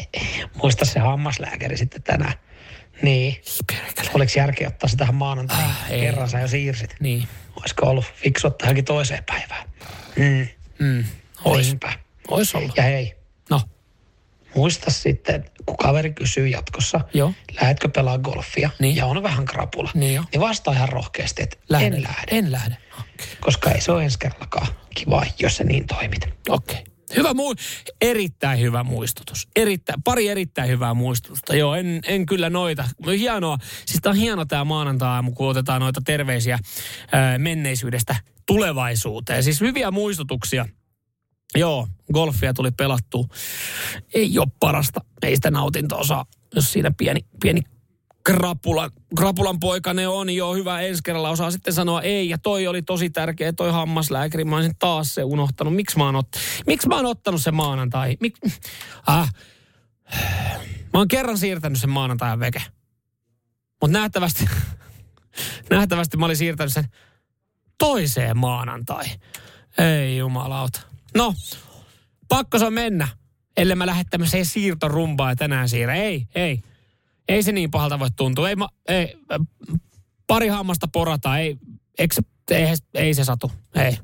Muista 0.62 0.84
se 0.84 1.00
hammaslääkäri 1.00 1.76
sitten 1.76 2.02
tänään. 2.02 2.32
Niin. 3.02 3.42
Perkele. 3.66 4.10
Oliko 4.14 4.32
järkeä 4.36 4.68
ottaa 4.68 4.88
sitä 4.88 4.98
tähän 4.98 5.14
maanantaihin? 5.14 5.66
Ah, 5.66 5.88
Kerran 5.88 6.28
sä 6.28 6.40
jo 6.40 6.48
siirsit. 6.48 6.96
Niin. 7.00 7.28
Olisiko 7.56 7.86
ollut 7.86 8.04
fiksu 8.14 8.46
ottaa 8.46 8.66
johonkin 8.66 8.84
toiseen 8.84 9.24
päivään? 9.24 9.68
Mm. 10.16 10.48
Mm. 10.78 11.04
Ois. 11.44 11.66
Niinpä. 11.66 11.92
Ois 12.28 12.54
ollut. 12.54 12.76
Ja 12.76 12.82
hei. 12.82 13.14
No. 13.50 13.60
Muista 14.54 14.90
sitten, 14.90 15.44
kun 15.66 15.76
kaveri 15.76 16.12
kysyy 16.12 16.48
jatkossa, 16.48 17.00
Joo. 17.14 17.32
lähetkö 17.60 17.88
pelaa 17.88 18.18
golfia 18.18 18.70
niin. 18.78 18.96
ja 18.96 19.06
on 19.06 19.22
vähän 19.22 19.44
krapula, 19.44 19.90
niin, 19.94 20.14
jo. 20.14 20.24
niin 20.32 20.40
vastaa 20.40 20.74
ihan 20.74 20.88
rohkeasti, 20.88 21.42
että 21.42 21.56
lähden. 21.68 21.92
en 21.94 22.02
lähde. 22.02 22.26
En 22.30 22.52
lähde. 22.52 22.76
Okay. 22.92 23.26
Koska 23.40 23.70
ei 23.70 23.80
se 23.80 23.92
ole 23.92 24.04
ensi 24.04 24.18
kerrallakaan 24.18 24.66
kiva, 24.94 25.26
jos 25.38 25.56
se 25.56 25.64
niin 25.64 25.86
toimit. 25.86 26.28
Okei. 26.48 26.80
Okay. 26.80 26.93
Hyvä 27.16 27.30
mu- 27.32 27.84
erittäin 28.00 28.60
hyvä 28.60 28.82
muistutus. 28.82 29.48
Erittäin, 29.56 30.02
pari 30.02 30.28
erittäin 30.28 30.68
hyvää 30.68 30.94
muistutusta. 30.94 31.56
Joo, 31.56 31.74
en, 31.74 32.00
en 32.06 32.26
kyllä 32.26 32.50
noita. 32.50 32.84
Hienoa. 33.18 33.58
Siis 33.86 33.98
tämä 34.02 34.10
on 34.10 34.16
hieno 34.16 34.44
tämä 34.44 34.64
maanantai 34.64 35.22
kun 35.34 35.48
otetaan 35.48 35.80
noita 35.80 36.00
terveisiä 36.04 36.58
ää, 37.12 37.38
menneisyydestä 37.38 38.16
tulevaisuuteen. 38.46 39.42
Siis 39.42 39.60
hyviä 39.60 39.90
muistutuksia. 39.90 40.66
Joo, 41.54 41.88
golfia 42.12 42.54
tuli 42.54 42.70
pelattua. 42.70 43.24
Ei 44.14 44.38
ole 44.38 44.48
parasta. 44.60 45.00
Ei 45.22 45.34
sitä 45.34 45.50
nautintoa 45.50 46.04
saa, 46.04 46.24
jos 46.54 46.72
siinä 46.72 46.90
pieni, 46.96 47.20
pieni 47.42 47.60
krapulan, 48.24 48.90
krapulan 49.16 49.60
poikane 49.60 50.08
on 50.08 50.30
jo 50.30 50.54
hyvä 50.54 50.80
ensi 50.80 51.02
kerralla, 51.02 51.30
osaa 51.30 51.50
sitten 51.50 51.72
sanoa 51.72 52.02
ei. 52.02 52.28
Ja 52.28 52.38
toi 52.38 52.66
oli 52.66 52.82
tosi 52.82 53.10
tärkeä, 53.10 53.52
toi 53.52 53.72
hammaslääkäri, 53.72 54.44
mä 54.44 54.56
olisin 54.56 54.76
taas 54.78 55.14
se 55.14 55.24
unohtanut. 55.24 55.74
Miksi 55.76 55.98
mä 55.98 56.08
ot, 56.08 56.28
miksi 56.66 56.88
mä 56.88 56.96
oon 56.96 57.06
ottanut 57.06 57.42
sen 57.42 57.54
maanantai? 57.54 58.16
Mik, 58.20 58.38
ah. 59.06 59.32
Mä 60.92 61.00
oon 61.00 61.08
kerran 61.08 61.38
siirtänyt 61.38 61.80
sen 61.80 61.90
maanantai 61.90 62.38
veke. 62.38 62.62
Mutta 63.80 63.98
nähtävästi, 63.98 64.44
nähtävästi 65.70 66.16
mä 66.16 66.24
olin 66.24 66.36
siirtänyt 66.36 66.72
sen 66.72 66.84
toiseen 67.78 68.36
maanantai. 68.36 69.04
Ei 69.78 70.16
jumalauta. 70.16 70.80
No, 71.14 71.34
pakko 72.28 72.58
se 72.58 72.64
on 72.64 72.72
mennä, 72.72 73.08
ellei 73.56 73.76
mä 73.76 73.86
lähde 73.86 74.04
tämmöiseen 74.10 74.46
siirtorumbaan 74.46 75.36
tänään 75.36 75.68
siirrä. 75.68 75.94
Ei, 75.94 76.26
ei. 76.34 76.62
Ei 77.28 77.42
se 77.42 77.52
niin 77.52 77.70
pahalta 77.70 77.98
voi 77.98 78.08
tuntua. 78.16 78.48
Ei, 78.48 78.56
ma, 78.56 78.68
ei, 78.88 79.16
pari 80.26 80.48
hammasta 80.48 80.88
porata, 80.88 81.38
ei, 81.38 81.56
eikö, 81.98 82.14
ei, 82.50 82.66
ei 82.94 83.14
se 83.14 83.24
satu, 83.24 83.52
ei. 83.74 83.98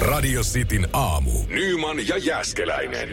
Radio 0.00 0.42
Cityn 0.42 0.88
aamu. 0.92 1.46
Nyman 1.46 2.08
ja 2.08 2.16
Jäskeläinen. 2.16 3.08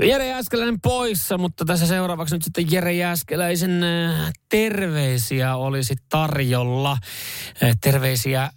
Jere 0.00 0.28
Jääskeläinen 0.28 0.80
poissa, 0.80 1.38
mutta 1.38 1.64
tässä 1.64 1.86
seuraavaksi 1.86 2.34
nyt 2.34 2.42
sitten 2.42 2.72
Jere 2.72 2.92
Jääskeläisen 2.92 3.82
äh, 3.84 4.32
terveisiä 4.48 5.56
olisi 5.56 5.94
tarjolla. 6.08 6.92
Äh, 7.62 7.76
terveisiä 7.80 8.42
äh, 8.42 8.52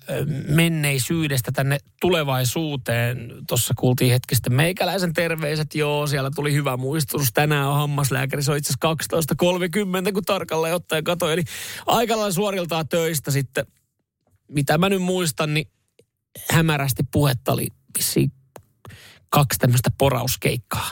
menneisyydestä 0.48 1.52
tänne 1.52 1.78
tulevaisuuteen. 2.02 3.34
Tuossa 3.48 3.74
kuultiin 3.78 4.12
hetki 4.12 4.36
sitten 4.36 4.54
meikäläisen 4.54 5.14
terveiset. 5.14 5.76
Joo, 5.76 6.08
siellä 6.08 6.32
tuli 6.36 6.54
hyvä 6.54 6.78
muistutus. 6.78 7.30
Tänään 7.34 7.68
on 7.68 7.76
hammaslääkäri. 7.76 8.44
Se 8.44 8.52
on 8.52 8.58
itse 8.58 8.74
asiassa 8.86 9.26
12.30, 10.08 10.14
kun 10.14 10.24
tarkalleen 10.26 10.76
ottaja 10.76 11.02
katoi. 11.04 11.34
Eli 11.34 11.44
aika 11.86 12.18
lailla 12.18 12.84
töistä 12.84 13.32
sitten. 13.32 13.66
Mitä 14.48 14.78
mä 14.78 14.90
nyt 14.90 15.02
muistan, 15.02 15.54
niin 15.54 15.68
hämärästi 16.52 17.04
puhetta 17.12 17.54
oli 17.54 17.68
vissiin 17.98 18.32
kaksi 19.36 19.60
tämmöistä 19.60 19.90
porauskeikkaa 19.98 20.92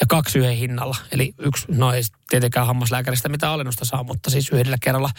ja 0.00 0.06
kaksi 0.08 0.38
yhden 0.38 0.56
hinnalla. 0.56 0.96
Eli 1.12 1.34
yksi, 1.38 1.64
no 1.68 1.92
ei 1.92 2.02
tietenkään 2.28 2.66
hammaslääkäristä 2.66 3.28
mitä 3.28 3.50
alennusta 3.50 3.84
saa, 3.84 4.02
mutta 4.02 4.30
siis 4.30 4.50
yhdellä 4.52 4.76
kerralla 4.82 5.10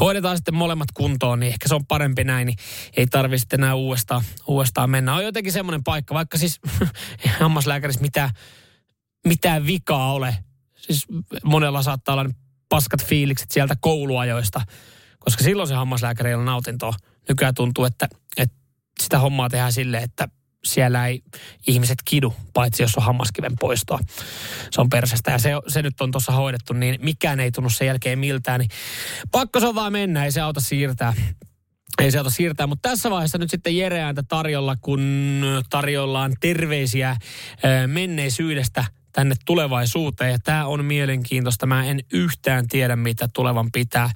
hoidetaan 0.00 0.36
sitten 0.36 0.54
molemmat 0.54 0.88
kuntoon, 0.94 1.40
niin 1.40 1.52
ehkä 1.52 1.68
se 1.68 1.74
on 1.74 1.86
parempi 1.86 2.24
näin, 2.24 2.46
niin 2.46 2.58
ei 2.96 3.06
tarvitse 3.06 3.40
sitten 3.40 3.60
enää 3.60 3.74
uudestaan, 3.74 4.24
uudestaan 4.46 4.90
mennä. 4.90 5.14
On 5.14 5.24
jotenkin 5.24 5.52
semmoinen 5.52 5.84
paikka, 5.84 6.14
vaikka 6.14 6.38
siis 6.38 6.60
hammaslääkärissä 7.40 8.02
mitään, 8.02 8.30
mitään 9.26 9.66
vikaa 9.66 10.12
ole. 10.12 10.38
Siis 10.76 11.06
monella 11.44 11.82
saattaa 11.82 12.12
olla 12.14 12.30
paskat 12.68 13.04
fiilikset 13.04 13.50
sieltä 13.50 13.76
kouluajoista, 13.80 14.60
koska 15.18 15.44
silloin 15.44 15.68
se 15.68 15.74
hammaslääkäri 15.74 16.34
ole 16.34 16.44
nautintoa. 16.44 16.94
Nykyään 17.28 17.54
tuntuu, 17.54 17.84
että, 17.84 18.08
että 18.36 18.56
sitä 19.00 19.18
hommaa 19.18 19.48
tehdään 19.48 19.72
silleen, 19.72 20.02
että 20.02 20.28
siellä 20.66 21.06
ei 21.06 21.22
ihmiset 21.66 21.98
kidu, 22.04 22.34
paitsi 22.54 22.82
jos 22.82 22.96
on 22.96 23.02
hammaskiven 23.02 23.52
poistoa. 23.60 23.98
Se 24.70 24.80
on 24.80 24.88
persestä 24.88 25.30
ja 25.30 25.38
se, 25.38 25.50
se 25.68 25.82
nyt 25.82 26.00
on 26.00 26.10
tuossa 26.10 26.32
hoidettu, 26.32 26.72
niin 26.72 26.98
mikään 27.02 27.40
ei 27.40 27.50
tunnu 27.50 27.70
sen 27.70 27.86
jälkeen 27.86 28.18
miltään. 28.18 28.60
Niin 28.60 28.70
pakko 29.32 29.60
se 29.60 29.66
on 29.66 29.74
vaan 29.74 29.92
mennä, 29.92 30.24
ei 30.24 30.32
se 30.32 30.40
auta 30.40 30.60
siirtää. 30.60 31.14
Ei 31.98 32.10
se 32.10 32.18
auta 32.18 32.30
siirtää, 32.30 32.66
mutta 32.66 32.88
tässä 32.88 33.10
vaiheessa 33.10 33.38
nyt 33.38 33.50
sitten 33.50 33.76
Jereääntä 33.76 34.22
tarjolla, 34.28 34.76
kun 34.80 35.00
tarjollaan 35.70 36.32
terveisiä 36.40 37.16
menneisyydestä 37.86 38.84
tänne 39.12 39.34
tulevaisuuteen. 39.44 40.30
Ja 40.30 40.38
tämä 40.38 40.66
on 40.66 40.84
mielenkiintoista. 40.84 41.66
Mä 41.66 41.84
en 41.84 42.00
yhtään 42.12 42.68
tiedä, 42.68 42.96
mitä 42.96 43.28
tulevan 43.34 43.72
pitää. 43.72 44.10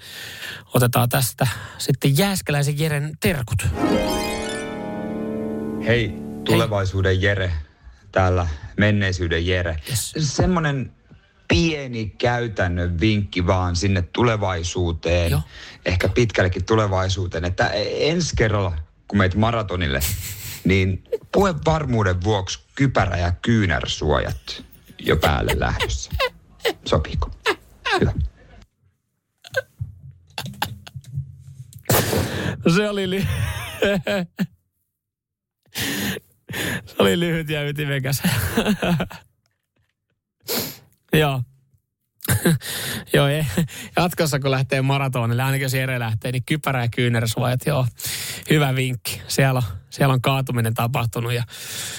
Otetaan 0.75 1.09
tästä 1.09 1.47
sitten 1.79 2.19
Jääskeläisen 2.19 2.79
Jeren 2.79 3.13
terkut. 3.21 3.67
Hei, 5.87 6.15
tulevaisuuden 6.53 7.23
Jere, 7.23 7.53
täällä 8.13 8.47
menneisyyden 8.77 9.47
Jere. 9.47 9.77
Yes. 9.89 10.15
Semmoinen 10.19 10.93
pieni 11.49 12.15
käytännön 12.19 13.01
vinkki 13.01 13.47
vaan 13.47 13.77
sinne 13.77 14.03
tulevaisuuteen, 14.03 15.31
Joo. 15.31 15.41
ehkä 15.87 16.09
pitkällekin 16.09 16.65
tulevaisuuteen, 16.65 17.45
että 17.45 17.71
ensi 17.99 18.37
kerralla, 18.37 18.79
kun 19.09 19.19
meet 19.19 19.35
maratonille, 19.35 20.01
niin 20.65 21.05
pue 21.33 21.55
varmuuden 21.67 22.25
vuoksi 22.25 22.59
kypärä 22.75 23.17
ja 23.17 23.33
kyynärsuojat 23.43 24.65
jo 24.99 25.17
päälle 25.17 25.53
lähdössä. 25.57 26.11
Sopiiko? 26.85 27.31
Hyvä. 28.01 28.13
Se 32.77 32.89
oli 32.89 33.11
li- 33.11 33.29
Se 36.87 36.95
oli 36.99 37.21
lyhyt 37.21 37.51
ja 37.51 37.69
ytimekäs. 37.69 38.23
Joo. 41.13 41.43
joo, 43.13 43.27
ei. 43.27 43.47
jatkossa 43.97 44.41
kun 44.41 44.51
lähtee 44.51 44.83
maratonille, 44.83 45.43
ainakin 45.43 45.63
jos 45.63 45.75
Jere 45.75 45.99
lähtee, 45.99 46.33
niin 46.33 46.45
kypärä 46.45 46.83
ja 46.85 46.89
kyynärsuojat, 46.89 47.67
joo. 47.67 47.87
Hyvä 48.51 48.75
vinkki. 48.75 49.23
Siellä 49.29 49.59
on, 49.59 49.79
siellä 49.91 50.15
on 50.15 50.23
kaatuminen 50.23 50.75
tapahtunut 50.75 51.33
ja 51.33 51.43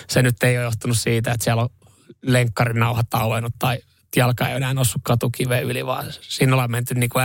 se 0.10 0.22
nyt 0.22 0.44
ei 0.44 0.58
ole 0.58 0.64
johtunut 0.64 0.98
siitä, 0.98 1.32
että 1.32 1.44
siellä 1.44 1.62
on 1.62 1.70
lenkkarin 2.22 2.80
nauhat 2.80 3.08
tai 3.60 3.80
jalka 4.16 4.48
ei 4.48 4.56
enää 4.56 4.74
noussut 4.74 5.02
katukiveen 5.04 5.64
yli, 5.64 5.86
vaan 5.86 6.06
siinä 6.22 6.54
ollaan 6.54 6.72
menty 6.72 6.94
niin 6.94 7.10
kuin. 7.10 7.24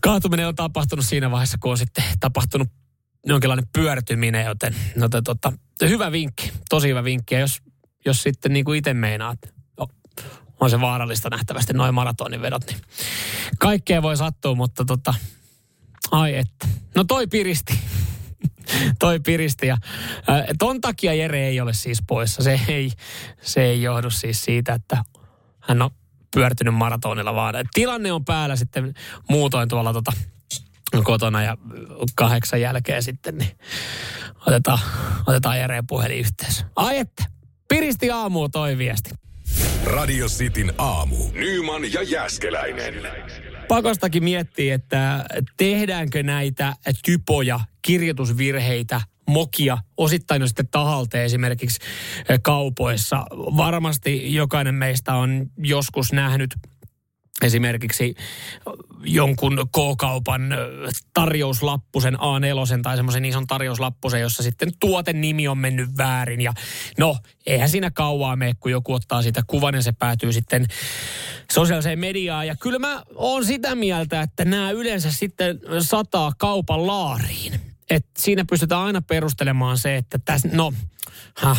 Kaatuminen 0.00 0.48
on 0.48 0.54
tapahtunut 0.54 1.04
siinä 1.04 1.30
vaiheessa, 1.30 1.58
kun 1.60 1.70
on 1.70 1.78
sitten 1.78 2.04
tapahtunut 2.20 2.68
jonkinlainen 3.26 3.66
pyörtyminen, 3.72 4.46
joten, 4.46 4.74
joten 4.96 5.24
tota, 5.24 5.52
hyvä 5.88 6.12
vinkki, 6.12 6.52
tosi 6.68 6.88
hyvä 6.88 7.04
vinkki. 7.04 7.34
Ja 7.34 7.40
jos, 7.40 7.62
jos 8.04 8.22
sitten 8.22 8.52
niin 8.52 8.64
kuin 8.64 8.78
itse 8.78 8.94
meinaat, 8.94 9.38
no, 9.78 9.88
on 10.60 10.70
se 10.70 10.80
vaarallista 10.80 11.30
nähtävästi 11.30 11.72
noin 11.72 11.94
maratonin 11.94 12.42
vedot, 12.42 12.66
niin 12.66 12.80
kaikkea 13.58 14.02
voi 14.02 14.16
sattua, 14.16 14.54
mutta 14.54 14.84
tota, 14.84 15.14
ai 16.10 16.36
että. 16.36 16.68
No 16.94 17.04
toi 17.04 17.26
piristi. 17.26 17.78
toi 18.98 19.20
piristi 19.20 19.66
ja 19.66 19.76
äh, 20.30 20.44
ton 20.58 20.80
takia 20.80 21.14
Jere 21.14 21.46
ei 21.46 21.60
ole 21.60 21.74
siis 21.74 22.02
poissa. 22.06 22.42
Se 22.42 22.60
ei, 22.68 22.92
se 23.42 23.62
ei 23.62 23.82
johdu 23.82 24.10
siis 24.10 24.44
siitä, 24.44 24.74
että 24.74 25.04
hän 25.60 25.82
on 25.82 25.90
pyörtynyt 26.34 26.74
maratonilla, 26.74 27.34
vaan 27.34 27.54
tilanne 27.74 28.12
on 28.12 28.24
päällä 28.24 28.56
sitten 28.56 28.94
muutoin 29.28 29.68
tuolla 29.68 29.92
tota, 29.92 30.12
kotona 31.04 31.42
ja 31.42 31.56
kahdeksan 32.14 32.60
jälkeen 32.60 33.02
sitten, 33.02 33.38
niin 33.38 33.50
otetaan, 34.46 34.78
otetaan 35.26 35.58
Jereen 35.58 35.86
puhelinyhteys. 35.86 36.64
Ai 36.76 36.98
että, 36.98 37.24
piristi 37.68 38.10
aamu 38.10 38.48
toi 38.48 38.78
viesti. 38.78 39.10
Radio 39.84 40.26
Cityn 40.26 40.72
aamu. 40.78 41.16
Nyman 41.32 41.92
ja 41.92 42.02
Jäskeläinen. 42.02 42.94
Pakostakin 43.68 44.24
miettii, 44.24 44.70
että 44.70 45.24
tehdäänkö 45.56 46.22
näitä 46.22 46.74
typoja, 47.04 47.60
kirjoitusvirheitä, 47.82 49.00
mokia, 49.28 49.78
osittain 49.96 50.40
jo 50.40 50.46
sitten 50.46 50.68
tahalteen 50.68 51.24
esimerkiksi 51.24 51.78
kaupoissa. 52.42 53.26
Varmasti 53.32 54.34
jokainen 54.34 54.74
meistä 54.74 55.14
on 55.14 55.50
joskus 55.58 56.12
nähnyt 56.12 56.54
esimerkiksi 57.42 58.14
jonkun 59.04 59.58
K-kaupan 59.72 60.42
tarjouslappusen 61.14 62.14
A4 62.14 62.82
tai 62.82 62.96
semmoisen 62.96 63.24
ison 63.24 63.46
tarjouslappusen, 63.46 64.20
jossa 64.20 64.42
sitten 64.42 64.72
tuoten 64.80 65.20
nimi 65.20 65.48
on 65.48 65.58
mennyt 65.58 65.98
väärin. 65.98 66.40
Ja 66.40 66.52
no, 66.98 67.16
eihän 67.46 67.68
siinä 67.68 67.90
kauaa 67.90 68.36
mene, 68.36 68.54
kun 68.60 68.70
joku 68.70 68.92
ottaa 68.92 69.22
siitä 69.22 69.42
kuvan 69.46 69.74
ja 69.74 69.82
se 69.82 69.92
päätyy 69.92 70.32
sitten 70.32 70.66
sosiaaliseen 71.52 71.98
mediaan. 71.98 72.46
Ja 72.46 72.56
kyllä 72.56 72.78
mä 72.78 73.02
oon 73.14 73.44
sitä 73.44 73.74
mieltä, 73.74 74.22
että 74.22 74.44
nämä 74.44 74.70
yleensä 74.70 75.12
sitten 75.12 75.60
sataa 75.80 76.32
kaupan 76.38 76.86
laariin. 76.86 77.60
Et 77.90 78.06
siinä 78.18 78.44
pystytään 78.50 78.82
aina 78.82 79.02
perustelemaan 79.02 79.78
se, 79.78 79.96
että 79.96 80.18
tässä, 80.24 80.48
no, 80.52 80.72
ha, 81.36 81.56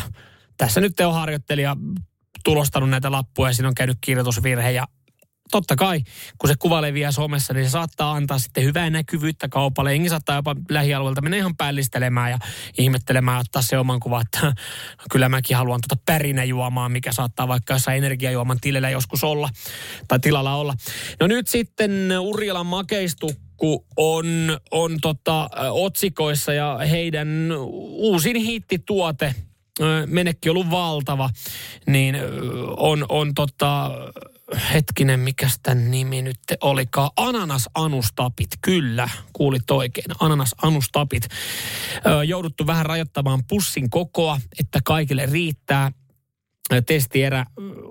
tässä 0.57 0.81
nyt 0.81 0.99
on 0.99 1.13
harjoittelija 1.13 1.77
tulostanut 2.43 2.89
näitä 2.89 3.11
lappuja 3.11 3.49
ja 3.49 3.53
siinä 3.53 3.67
on 3.67 3.75
käynyt 3.75 3.97
kirjoitusvirhe 4.01 4.71
ja 4.71 4.87
totta 5.53 5.75
kai, 5.75 6.01
kun 6.37 6.49
se 6.49 6.55
kuva 6.59 6.81
leviää 6.81 7.11
somessa, 7.11 7.53
niin 7.53 7.65
se 7.65 7.71
saattaa 7.71 8.11
antaa 8.11 8.39
sitten 8.39 8.63
hyvää 8.63 8.89
näkyvyyttä 8.89 9.49
kaupalle. 9.49 9.91
Jengi 9.91 10.09
saattaa 10.09 10.35
jopa 10.35 10.55
lähialueelta 10.69 11.21
mennä 11.21 11.37
ihan 11.37 11.55
pällistelemään 11.55 12.31
ja 12.31 12.39
ihmettelemään, 12.77 13.39
ottaa 13.39 13.61
se 13.61 13.77
oman 13.77 13.99
kuvan, 13.99 14.21
että 14.21 14.53
kyllä 15.11 15.29
mäkin 15.29 15.57
haluan 15.57 15.79
tuota 15.89 16.01
pärinäjuomaa, 16.05 16.89
mikä 16.89 17.11
saattaa 17.11 17.47
vaikka 17.47 17.73
jossain 17.73 17.97
energiajuoman 17.97 18.59
tilillä 18.61 18.89
joskus 18.89 19.23
olla 19.23 19.49
tai 20.07 20.19
tilalla 20.19 20.55
olla. 20.55 20.73
No 21.19 21.27
nyt 21.27 21.47
sitten 21.47 22.11
Urjalan 22.19 22.65
makeistukku 22.65 23.85
on, 23.97 24.25
on 24.71 24.97
tota, 25.01 25.49
otsikoissa 25.71 26.53
ja 26.53 26.79
heidän 26.89 27.49
uusin 27.79 28.35
hittituote, 28.35 29.35
menekki 30.05 30.49
ollut 30.49 30.71
valtava, 30.71 31.29
niin 31.87 32.15
on, 32.77 33.05
on 33.09 33.33
tota, 33.33 33.91
hetkinen, 34.73 35.19
mikä 35.19 35.49
tämän 35.63 35.91
nimi 35.91 36.21
nyt 36.21 36.37
olikaan? 36.61 37.09
Ananas 37.17 37.69
anustapit, 37.75 38.49
kyllä, 38.61 39.09
kuulit 39.33 39.71
oikein. 39.71 40.05
Ananas 40.19 40.55
anustapit. 40.61 41.27
Jouduttu 42.27 42.67
vähän 42.67 42.85
rajoittamaan 42.85 43.43
pussin 43.49 43.89
kokoa, 43.89 44.39
että 44.59 44.79
kaikille 44.83 45.25
riittää. 45.25 45.91
Testierä 46.85 47.45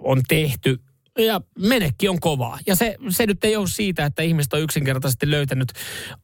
on 0.05 0.23
tehty 0.29 0.81
ja 1.19 1.41
menekki 1.59 2.09
on 2.09 2.21
kovaa. 2.21 2.59
Ja 2.67 2.77
se, 2.77 2.97
se 3.09 3.27
nyt 3.27 3.45
ei 3.45 3.53
johdu 3.53 3.67
siitä, 3.67 4.05
että 4.05 4.23
ihmiset 4.23 4.53
on 4.53 4.61
yksinkertaisesti 4.61 5.31
löytänyt 5.31 5.73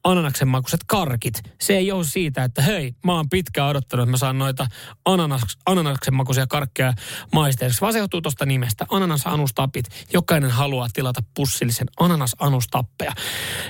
ananaksen 0.03 0.47
makuiset 0.47 0.79
karkit. 0.87 1.41
Se 1.61 1.77
ei 1.77 1.87
johdu 1.87 2.03
siitä, 2.03 2.43
että 2.43 2.61
hei, 2.61 2.93
mä 3.05 3.13
oon 3.13 3.29
pitkään 3.29 3.69
odottanut, 3.69 4.03
että 4.03 4.11
mä 4.11 4.17
saan 4.17 4.37
noita 4.37 4.67
ananas, 5.05 5.41
ananaksen 5.65 6.13
makuisia 6.13 6.47
karkkeja 6.47 6.93
maisteeksi. 7.33 7.81
Vaan 7.81 7.93
se 7.93 7.99
johtuu 7.99 8.21
tuosta 8.21 8.45
nimestä, 8.45 8.85
ananasanustapit. 8.89 9.85
Jokainen 10.13 10.51
haluaa 10.51 10.87
tilata 10.93 11.23
pussillisen 11.35 11.87
ananasanustappeja. 11.99 13.13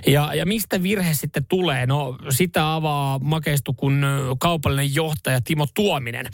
Ja, 0.08 0.34
ja 0.34 0.46
mistä 0.46 0.84
virhe 0.84 1.14
sitten 1.14 1.46
tulee? 1.50 1.86
No 1.86 2.18
sitä 2.30 2.74
avaa 2.74 3.20
makeistukun 3.20 4.06
kaupallinen 4.40 4.96
johtaja 4.96 5.42
Timo 5.42 5.68
Tuominen. 5.74 6.26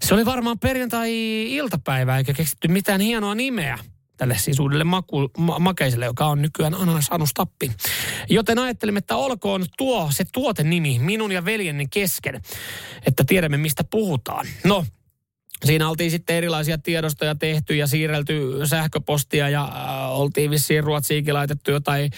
Se 0.00 0.14
oli 0.14 0.24
varmaan 0.24 0.58
perjantai-iltapäivä 0.58 2.18
eikä 2.18 2.32
keksitty 2.32 2.68
mitään 2.68 3.00
hienoa 3.00 3.34
nimeä 3.34 3.78
tälle 4.18 4.38
siis 4.38 4.60
uudelle 4.60 4.84
maku, 4.84 5.30
ma, 5.38 5.58
makeiselle, 5.58 6.04
joka 6.04 6.26
on 6.26 6.42
nykyään 6.42 6.74
ananas 6.74 7.06
anustappi. 7.10 7.72
Joten 8.28 8.58
ajattelimme, 8.58 8.98
että 8.98 9.16
olkoon 9.16 9.66
tuo 9.78 10.08
se 10.12 10.24
tuotenimi 10.32 10.98
minun 10.98 11.32
ja 11.32 11.44
veljeni 11.44 11.86
kesken, 11.90 12.42
että 13.06 13.24
tiedämme 13.26 13.56
mistä 13.56 13.84
puhutaan. 13.84 14.46
No, 14.64 14.84
Siinä 15.64 15.88
oltiin 15.88 16.10
sitten 16.10 16.36
erilaisia 16.36 16.78
tiedostoja 16.78 17.34
tehty 17.34 17.76
ja 17.76 17.86
siirrelty 17.86 18.52
sähköpostia 18.64 19.48
ja 19.48 19.64
äh, 19.64 20.10
oltiin 20.20 20.50
vissiin 20.50 20.84
Ruotsiinkin 20.84 21.34
laitettu 21.34 21.70
jotain 21.70 22.10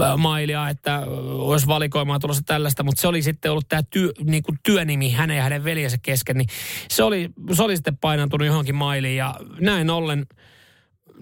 äh, 0.00 0.16
mailia, 0.16 0.68
että 0.68 1.02
olisi 1.26 1.66
valikoimaa 1.66 2.18
tulossa 2.18 2.42
tällaista, 2.46 2.82
mutta 2.82 3.00
se 3.00 3.08
oli 3.08 3.22
sitten 3.22 3.50
ollut 3.50 3.68
tämä 3.68 3.82
työ, 3.90 4.12
niin 4.24 4.42
kuin 4.42 4.58
työnimi 4.62 5.10
hänen 5.10 5.36
ja 5.36 5.42
hänen 5.42 5.64
veljensä 5.64 5.96
kesken, 6.02 6.36
niin 6.36 6.48
se 6.90 7.02
oli, 7.02 7.30
se 7.52 7.62
oli 7.62 7.76
sitten 7.76 7.96
painantunut 7.96 8.46
johonkin 8.46 8.74
mailiin 8.74 9.16
ja 9.16 9.34
näin 9.60 9.90
ollen– 9.90 10.26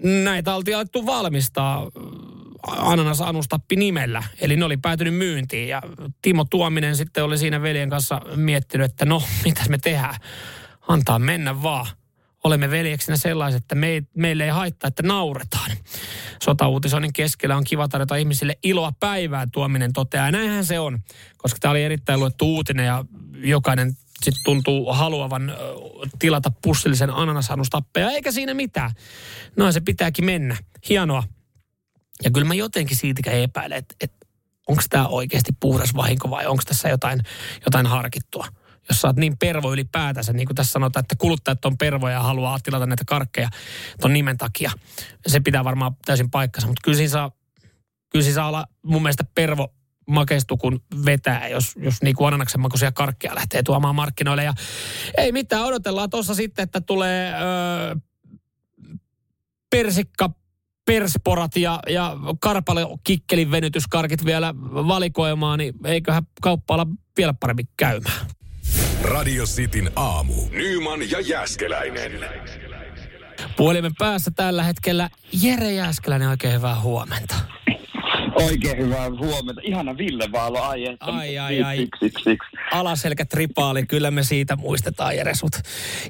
näitä 0.03 0.55
oltiin 0.55 0.77
alettu 0.77 1.05
valmistaa 1.05 1.81
äh, 1.81 2.89
ananas 2.89 3.21
anustappi 3.21 3.75
nimellä. 3.75 4.23
Eli 4.41 4.55
ne 4.55 4.65
oli 4.65 4.77
päätynyt 4.77 5.15
myyntiin 5.15 5.67
ja 5.67 5.81
Timo 6.21 6.45
Tuominen 6.45 6.95
sitten 6.95 7.23
oli 7.23 7.37
siinä 7.37 7.61
veljen 7.61 7.89
kanssa 7.89 8.21
miettinyt, 8.35 8.91
että 8.91 9.05
no, 9.05 9.23
mitäs 9.45 9.69
me 9.69 9.77
tehdään. 9.77 10.15
Antaa 10.87 11.19
mennä 11.19 11.63
vaan. 11.63 11.87
Olemme 12.43 12.71
veljeksinä 12.71 13.17
sellaiset, 13.17 13.61
että 13.61 13.75
me, 13.75 14.03
meille 14.15 14.43
ei 14.43 14.49
haittaa, 14.49 14.87
että 14.87 15.03
nauretaan. 15.03 15.71
Sotauutisoinnin 16.43 17.13
keskellä 17.13 17.57
on 17.57 17.63
kiva 17.63 17.87
tarjota 17.87 18.15
ihmisille 18.15 18.57
iloa 18.63 18.91
päivään, 18.99 19.51
Tuominen 19.51 19.93
toteaa. 19.93 20.25
Ja 20.25 20.31
näinhän 20.31 20.65
se 20.65 20.79
on, 20.79 20.99
koska 21.37 21.59
tämä 21.59 21.71
oli 21.71 21.83
erittäin 21.83 22.19
luettu 22.19 22.55
uutinen 22.55 22.85
ja 22.85 23.05
jokainen 23.33 23.93
sitten 24.23 24.43
tuntuu 24.43 24.93
haluavan 24.93 25.53
tilata 26.19 26.51
pussillisen 26.61 27.09
ananasanustappeja, 27.09 28.11
eikä 28.11 28.31
siinä 28.31 28.53
mitään. 28.53 28.91
No 29.55 29.71
se 29.71 29.79
pitääkin 29.79 30.25
mennä. 30.25 30.57
Hienoa. 30.89 31.23
Ja 32.23 32.31
kyllä 32.31 32.47
mä 32.47 32.53
jotenkin 32.53 32.97
siitäkään 32.97 33.37
epäilen, 33.37 33.77
että, 33.77 33.95
että 34.01 34.27
onko 34.67 34.81
tämä 34.89 35.07
oikeasti 35.07 35.51
puhdas 35.59 35.95
vahinko 35.95 36.29
vai 36.29 36.45
onko 36.45 36.63
tässä 36.65 36.89
jotain, 36.89 37.21
jotain 37.65 37.85
harkittua. 37.85 38.47
Jos 38.89 39.01
sä 39.01 39.07
oot 39.07 39.15
niin 39.15 39.37
pervo 39.37 39.73
ylipäätänsä, 39.73 40.33
niin 40.33 40.47
kuin 40.47 40.55
tässä 40.55 40.71
sanotaan, 40.71 41.01
että 41.01 41.15
kuluttajat 41.15 41.65
on 41.65 41.77
pervoja 41.77 42.13
ja 42.13 42.23
haluaa 42.23 42.59
tilata 42.59 42.85
näitä 42.85 43.03
karkkeja 43.07 43.49
ton 44.01 44.13
nimen 44.13 44.37
takia. 44.37 44.71
Se 45.27 45.39
pitää 45.39 45.63
varmaan 45.63 45.95
täysin 46.05 46.31
paikkansa, 46.31 46.67
mutta 46.67 46.81
kyllä 46.83 46.97
siinä 46.97 47.11
saa, 47.11 47.31
kyllä 48.09 48.23
siinä 48.23 48.35
saa 48.35 48.47
olla 48.47 48.67
mun 48.85 49.01
mielestä 49.01 49.25
pervo 49.35 49.73
makeistukun 50.07 50.81
vetää, 51.05 51.47
jos, 51.47 51.75
jos 51.75 52.01
niin 52.01 52.15
kuin 52.15 52.27
ananaksen 52.27 52.61
makuisia 52.61 52.91
karkkeja 52.91 53.35
lähtee 53.35 53.63
tuomaan 53.63 53.95
markkinoille. 53.95 54.43
Ja 54.43 54.53
ei 55.17 55.31
mitään, 55.31 55.65
odotellaan 55.65 56.09
tuossa 56.09 56.35
sitten, 56.35 56.63
että 56.63 56.81
tulee 56.81 57.33
öö, 57.33 57.95
persikka 59.69 60.29
persporat 60.85 61.55
ja, 61.55 61.79
ja 61.89 62.17
karpale 62.39 62.81
kikkelin 63.03 63.51
venytyskarkit 63.51 64.25
vielä 64.25 64.53
valikoimaan, 64.87 65.59
niin 65.59 65.73
eiköhän 65.85 66.23
kauppa 66.41 66.73
olla 66.73 66.87
vielä 67.17 67.33
paremmin 67.33 67.67
käymään. 67.77 68.27
Radio 69.01 69.45
Cityn 69.45 69.91
aamu. 69.95 70.33
Nyman 70.49 71.11
ja 71.11 71.19
Jäskeläinen. 71.19 72.11
Puhelimen 73.57 73.91
päässä 73.97 74.31
tällä 74.35 74.63
hetkellä 74.63 75.09
Jere 75.43 75.71
Jääskeläinen, 75.71 76.27
oikein 76.27 76.53
hyvää 76.53 76.79
huomenta. 76.79 77.35
Oikein 78.45 78.77
hyvää 78.77 79.09
huomenta. 79.09 79.61
Ihana 79.63 79.97
Ville 79.97 80.31
Vaalo, 80.31 80.61
ai 80.61 80.85
että. 80.85 81.05
Ai, 81.05 81.37
ai, 81.37 81.63
ai. 81.63 81.77
Siksi, 81.77 81.99
siksi, 81.99 82.23
siksi. 82.23 82.49
Alaselkä 82.71 83.25
tripaali, 83.25 83.85
kyllä 83.85 84.11
me 84.11 84.23
siitä 84.23 84.55
muistetaan 84.55 85.17
Jere 85.17 85.35
sut. 85.35 85.51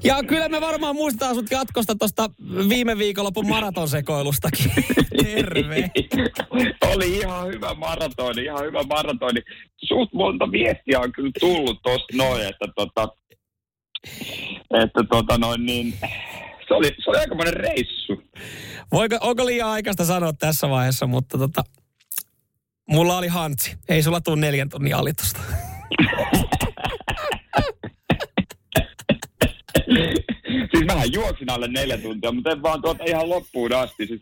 Ja 0.04 0.22
kyllä 0.22 0.48
me 0.48 0.60
varmaan 0.60 0.96
muistetaan 0.96 1.34
sut 1.34 1.50
jatkosta 1.50 1.94
tuosta 1.94 2.30
viime 2.68 2.98
viikonlopun 2.98 3.48
maratonsekoilustakin. 3.48 4.72
Terve. 5.22 5.90
Oli 6.86 7.16
ihan 7.16 7.46
hyvä 7.46 7.74
maratoni, 7.74 8.44
ihan 8.44 8.64
hyvä 8.64 8.82
maratoni. 8.82 9.40
Suht 9.84 10.12
monta 10.12 10.50
viestiä 10.52 11.00
on 11.00 11.12
kyllä 11.12 11.30
tullut 11.40 11.82
tosta 11.82 12.16
noin, 12.16 12.42
että 12.42 12.66
tota, 12.76 13.08
että 14.84 15.04
tota 15.10 15.38
noin 15.38 15.66
niin, 15.66 15.94
se 16.68 16.74
oli, 16.74 16.94
se 17.04 17.10
oli 17.10 17.18
aikamoinen 17.18 17.54
reissu. 17.54 18.22
Voiko, 18.92 19.18
onko 19.20 19.46
liian 19.46 19.68
aikaista 19.68 20.04
sanoa 20.04 20.32
tässä 20.32 20.68
vaiheessa, 20.70 21.06
mutta 21.06 21.38
tota, 21.38 21.64
Mulla 22.90 23.18
oli 23.18 23.28
hantsi. 23.28 23.76
Ei 23.88 24.02
sulla 24.02 24.20
tuu 24.20 24.34
neljän 24.34 24.68
tunnin 24.68 24.96
alitusta. 24.96 25.40
siis 30.70 30.84
mähän 30.86 31.12
juoksin 31.12 31.50
alle 31.50 31.68
neljä 31.68 31.98
tuntia, 31.98 32.32
mutta 32.32 32.50
en 32.50 32.62
vaan 32.62 32.82
tuota 32.82 33.04
ihan 33.04 33.28
loppuun 33.28 33.74
asti. 33.74 34.06
Siis, 34.06 34.20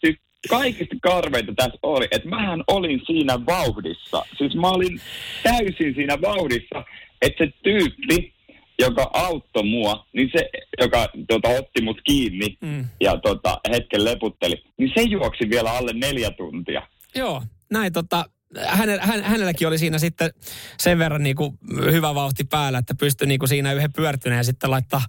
siis 0.00 0.16
kaikista 0.48 0.94
karveinta 1.02 1.52
tässä 1.56 1.78
oli, 1.82 2.08
että 2.10 2.28
mähän 2.28 2.64
olin 2.66 3.00
siinä 3.06 3.46
vauhdissa. 3.46 4.24
Siis 4.38 4.54
mä 4.54 4.68
olin 4.68 5.00
täysin 5.42 5.94
siinä 5.94 6.20
vauhdissa, 6.20 6.84
että 7.22 7.44
se 7.44 7.52
tyyppi, 7.62 8.34
joka 8.78 9.10
auttoi 9.12 9.64
mua, 9.64 10.06
niin 10.12 10.30
se, 10.36 10.50
joka 10.80 11.08
tota, 11.28 11.48
otti 11.48 11.82
mut 11.82 12.00
kiinni 12.04 12.56
mm. 12.60 12.84
ja 13.00 13.16
tota, 13.16 13.60
hetken 13.70 14.04
leputteli, 14.04 14.64
niin 14.78 14.90
se 14.94 15.02
juoksi 15.02 15.50
vielä 15.50 15.72
alle 15.72 15.92
neljä 15.92 16.30
tuntia. 16.30 16.82
Joo, 17.14 17.42
näin 17.72 17.92
tota, 17.92 18.24
hänel, 18.66 18.98
hän, 19.02 19.22
hänelläkin 19.22 19.68
oli 19.68 19.78
siinä 19.78 19.98
sitten 19.98 20.30
sen 20.78 20.98
verran 20.98 21.22
niin 21.22 21.36
kuin 21.36 21.58
hyvä 21.92 22.14
vauhti 22.14 22.44
päällä, 22.44 22.78
että 22.78 22.94
pystyi 23.00 23.26
niin 23.26 23.38
kuin 23.38 23.48
siinä 23.48 23.72
yhden 23.72 23.92
pyörtyneen 23.92 24.38
ja 24.38 24.44
sitten 24.44 24.70
laittaa 24.70 25.02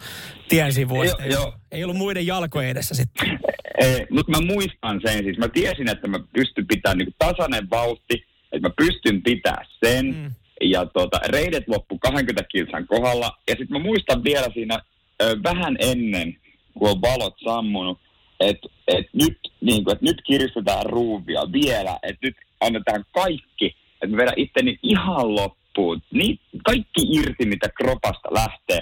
tien 0.50 0.74
sivuun. 0.74 1.06
Jo, 1.06 1.16
jo. 1.32 1.54
Ei 1.72 1.84
ollut 1.84 1.98
muiden 1.98 2.28
jalkojen 2.28 2.70
edessä 2.70 2.96
sitten. 2.96 3.40
Ei, 3.80 4.06
mutta 4.10 4.32
mä 4.32 4.42
muistan 4.42 5.02
sen 5.06 5.24
siis. 5.24 5.38
Mä 5.38 5.48
tiesin, 5.48 5.90
että 5.90 6.08
mä 6.08 6.20
pystyn 6.34 6.68
pitämään 6.68 6.98
niin 6.98 7.16
tasainen 7.18 7.70
vauhti, 7.70 8.26
että 8.52 8.68
mä 8.68 8.74
pystyn 8.78 9.22
pitämään 9.22 9.66
sen. 9.86 10.06
Mm. 10.06 10.32
Ja 10.62 10.86
tota, 10.86 11.20
reidet 11.28 11.68
loppu 11.68 12.00
20 12.00 12.44
kilsan 12.52 12.88
kohdalla. 12.88 13.32
Ja 13.50 13.56
sitten 13.56 13.78
mä 13.78 13.80
muistan 13.80 14.24
vielä 14.24 14.48
siinä 14.54 14.80
ö, 15.22 15.38
vähän 15.44 15.76
ennen, 15.80 16.38
kun 16.74 16.90
on 16.90 17.02
valot 17.02 17.36
sammunut, 17.44 18.00
että 18.40 18.68
et 18.88 19.06
nyt, 19.14 19.38
niin 19.62 19.84
kuin, 19.84 19.96
et 19.96 20.02
nyt 20.02 20.22
kiristetään 20.28 20.86
ruuvia 20.86 21.52
vielä, 21.52 22.00
että 22.04 22.28
nyt 22.28 22.36
annetaan 22.66 23.06
kaikki, 23.12 23.76
että 23.94 24.08
mä 24.08 24.18
vedän 24.18 24.34
itteni 24.38 24.80
ihan 24.84 25.36
loppuun. 25.36 26.02
Niin, 26.14 26.40
kaikki 26.66 27.02
irti, 27.12 27.46
mitä 27.46 27.70
kropasta 27.70 28.30
lähtee. 28.32 28.82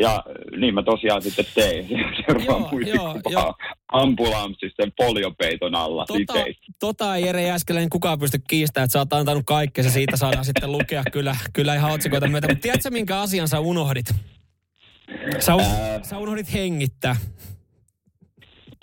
Ja 0.00 0.24
niin 0.56 0.74
mä 0.74 0.82
tosiaan 0.82 1.22
sitten 1.22 1.44
tein. 1.54 1.88
Seuraava 2.26 2.70
joo, 2.94 3.20
joo, 3.30 3.54
ambulanssissa 3.92 4.82
sen 4.82 4.92
poliopeiton 4.96 5.74
alla 5.74 6.04
tota, 6.06 6.44
tota 6.80 7.16
ei 7.16 7.26
Jere 7.26 7.42
Jääskeläinen 7.42 7.90
kukaan 7.90 8.18
pysty 8.18 8.38
kiistämään, 8.48 8.84
että 8.84 8.92
sä 8.92 8.98
oot 8.98 9.12
antanut 9.12 9.42
kaikkea, 9.46 9.84
siitä 9.84 10.16
saadaan 10.16 10.44
sitten 10.44 10.72
lukea 10.72 11.02
kyllä, 11.12 11.36
kyllä 11.52 11.74
ihan 11.74 11.92
otsikoita 11.92 12.28
myötä. 12.28 12.48
Mutta 12.48 12.62
tiedätkö, 12.62 12.90
minkä 12.90 13.20
asian 13.20 13.48
sä 13.48 13.60
unohdit? 13.60 14.06
Sä, 15.38 15.54
un, 15.54 15.62
Ää... 15.62 16.02
sä 16.02 16.18
unohdit 16.18 16.52
hengittää. 16.52 17.16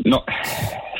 No, 0.05 0.25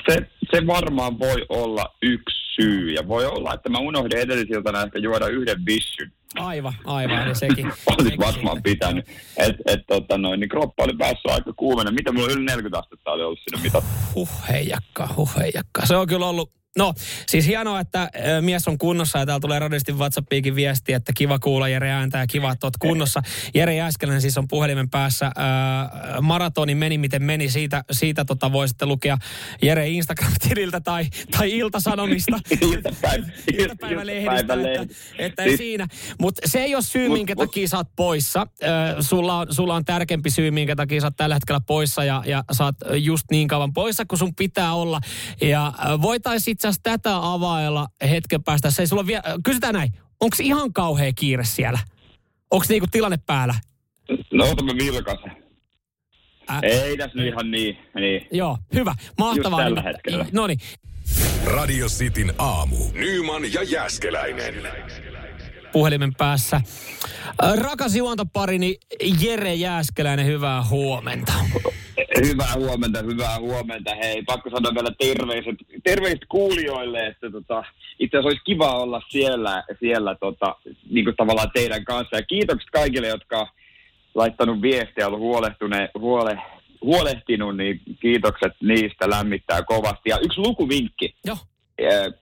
se, 0.10 0.18
se 0.52 0.68
varmaan 0.68 1.20
voi 1.20 1.46
olla 1.50 1.96
yksi 2.02 2.37
syy. 2.62 2.92
Ja 2.92 3.08
voi 3.08 3.26
olla, 3.26 3.54
että 3.54 3.70
mä 3.70 3.80
unohdin 3.80 4.20
edellisiltana 4.20 4.82
ehkä 4.82 5.00
juoda 5.00 5.28
yhden 5.28 5.66
vissyn. 5.66 6.12
Aivan, 6.36 6.74
aivan, 6.86 7.26
eli 7.26 7.36
sekin. 7.36 7.66
Olisi 7.88 8.04
sekin 8.04 8.20
varmaan 8.20 8.64
pitänyt. 8.64 9.06
Et, 9.38 9.56
et, 9.66 9.80
tota 9.88 10.18
noin, 10.18 10.40
niin 10.40 10.50
kroppa 10.50 10.84
oli 10.84 10.94
päässyt 10.98 11.32
aika 11.32 11.54
kuumena. 11.54 11.92
Mitä 11.92 12.12
mulla 12.12 12.34
yli 12.34 12.46
40 12.46 12.80
astetta 12.80 13.12
oli 13.12 13.24
ollut 13.24 13.40
siinä 13.40 13.64
mitä? 13.64 13.82
Huh 14.16 14.30
heijakka, 14.50 15.10
huh 15.18 15.36
heijakka. 15.38 15.86
Se 15.86 15.96
on 15.96 16.08
kyllä 16.08 16.28
ollut, 16.28 16.52
No, 16.78 16.94
siis 17.28 17.48
hienoa, 17.48 17.80
että 17.80 18.02
äh, 18.02 18.10
mies 18.42 18.68
on 18.68 18.78
kunnossa 18.78 19.20
ja 19.20 19.26
täällä 19.26 19.40
tulee 19.40 19.60
radistin 19.60 19.98
WhatsAppiikin 19.98 20.56
viesti, 20.56 20.94
että 20.94 21.14
kiva 21.16 21.40
kuulla 21.40 21.68
Jere 21.70 21.92
ääntä 21.92 22.18
ja 22.18 22.28
kiva, 22.28 22.52
että 22.52 22.68
oot 22.68 22.78
kunnossa. 22.78 23.22
Jere 23.54 23.76
Jääskeläinen 23.76 24.22
siis 24.22 24.38
on 24.38 24.48
puhelimen 24.48 24.90
päässä. 24.90 25.26
Äh, 25.26 25.32
maratoni 26.22 26.76
meni 26.76 26.98
miten 26.98 27.24
meni. 27.24 27.50
Siitä, 27.50 27.84
siitä 27.92 28.26
tota 28.26 28.52
voisitte 28.52 28.86
lukea 28.86 29.18
Jere 29.62 29.88
Instagram-tililtä 29.90 30.80
tai, 30.82 31.06
tai 31.38 31.58
Ilta-Sanomista. 31.58 32.40
Iltapäivä- 32.62 33.32
Iltapäivälehdistä, 33.58 34.54
että, 34.54 34.96
että 35.18 35.44
ei 35.44 35.50
Siis- 35.50 35.58
siinä. 35.58 35.88
Mutta 36.20 36.42
se 36.46 36.60
ei 36.60 36.76
ole 36.76 36.84
syy, 36.84 37.10
minkä 37.10 37.36
takia 37.36 37.68
sä 37.68 37.78
oot 37.78 37.96
poissa. 37.96 38.48
Ö, 38.64 39.02
sulla, 39.02 39.38
on, 39.40 39.48
sulla 39.54 39.76
on 39.76 39.86
tärkeämpi 39.86 40.30
syy, 40.30 40.52
minkä 40.52 40.76
takia 40.76 41.02
sä 41.02 41.08
oot 41.08 41.18
tällä 41.18 41.36
hetkellä 41.36 41.62
poissa 41.68 42.04
ja, 42.04 42.24
ja 42.26 42.44
sä 42.52 42.64
oot 42.64 42.76
just 42.96 43.26
niin 43.32 43.48
kauan 43.48 43.74
poissa, 43.74 44.06
kun 44.06 44.18
sun 44.18 44.36
pitää 44.36 44.74
olla. 44.74 45.00
Ja 45.42 45.74
voitaisiin 46.02 46.52
itse 46.52 46.67
asiassa 46.68 46.84
tätä 46.84 47.18
availla 47.34 47.88
hetken 48.10 48.44
päästä. 48.44 48.72
Se 48.72 48.82
ei 48.82 48.88
sulla 48.88 49.06
vielä, 49.08 49.24
kysytään 49.44 49.74
näin, 49.74 49.92
onko 50.20 50.36
ihan 50.42 50.74
kauhea 50.74 51.12
kiire 51.16 51.44
siellä? 51.46 51.80
Onko 52.52 52.66
niinku 52.70 52.88
tilanne 52.92 53.18
päällä? 53.26 53.56
No 54.34 54.50
otamme 54.50 54.74
vilkaisen. 54.74 55.32
Ä- 56.50 56.60
Ei 56.64 56.98
tässä 56.98 57.18
nyt 57.18 57.28
ihan 57.28 57.52
niin. 57.52 57.78
niin. 57.96 58.28
Joo, 58.32 58.58
hyvä. 58.74 58.96
Mahtavaa. 59.18 59.60
tällä 59.64 59.82
hetkellä. 59.82 60.26
No 60.32 60.48
niin, 60.48 60.60
Radio 61.46 61.88
Cityn 61.88 62.34
aamu. 62.38 62.76
Nyman 62.94 63.54
ja 63.54 63.64
Jäskeläinen. 63.64 64.54
puhelimen 65.72 66.16
päässä. 66.16 66.62
Ö, 67.44 67.56
Rakas 67.56 67.96
juontoparini 67.96 68.78
Jere 69.22 69.54
Jääskeläinen, 69.54 70.26
hyvää 70.26 70.64
huomenta. 70.64 71.34
Hyvää 72.26 72.54
huomenta, 72.56 73.02
hyvää 73.02 73.40
huomenta. 73.40 73.96
Hei, 73.96 74.24
pakko 74.24 74.50
sanoa 74.50 74.74
vielä 74.74 74.92
terveiset, 75.00 75.56
terveiset 75.84 76.26
kuulijoille, 76.30 77.08
että 77.08 77.32
tota, 77.32 77.64
itse 78.00 78.18
asiassa 78.18 78.28
olisi 78.28 78.44
kiva 78.46 78.72
olla 78.72 79.02
siellä, 79.10 79.64
siellä 79.80 80.16
tota, 80.16 80.56
niin 80.90 81.06
kuin 81.06 81.16
tavallaan 81.16 81.52
teidän 81.54 81.86
kanssa. 81.86 82.16
Ja 82.16 82.24
kiitokset 82.24 82.70
kaikille, 82.70 83.08
jotka 83.08 83.40
on 83.40 83.48
laittanut 84.16 84.62
viestiä, 84.62 85.08
ollut 85.08 85.20
huole, 86.00 86.42
huolehtinut, 86.82 87.58
niin 87.58 87.82
kiitokset 88.00 88.54
niistä 88.62 89.10
lämmittää 89.10 89.64
kovasti. 89.64 90.10
Ja 90.10 90.20
yksi 90.20 90.42
lukuvinkki. 90.42 91.16
Joo. 91.26 91.38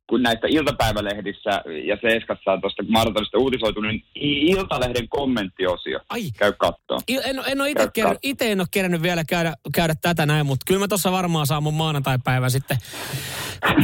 Kun 0.09 0.23
näistä 0.23 0.47
iltapäivälehdissä 0.49 1.49
ja 1.85 1.97
Seiskassa 2.01 2.51
on 2.51 2.61
tuosta 2.61 2.83
maratonista 2.87 3.37
uutisoitu, 3.37 3.81
niin 3.81 4.03
Iltalehden 4.15 5.09
kommenttiosio. 5.09 5.99
Ai. 6.09 6.21
Käy 6.37 6.53
kattoon. 6.57 7.01
En, 7.07 7.41
en 7.47 7.61
ole 7.61 7.69
itse 7.69 7.85
kat- 7.85 8.19
ite 8.23 8.51
en 8.51 8.59
ole 8.59 8.67
kerännyt 8.71 9.01
vielä 9.01 9.23
käydä, 9.29 9.53
käydä 9.75 9.93
tätä 10.01 10.25
näin, 10.25 10.45
mutta 10.45 10.63
kyllä 10.67 10.79
mä 10.79 10.87
tuossa 10.87 11.11
varmaan 11.11 11.47
saan 11.47 11.63
mun 11.63 11.73
maanantai-päivän 11.73 12.51
sitten 12.51 12.77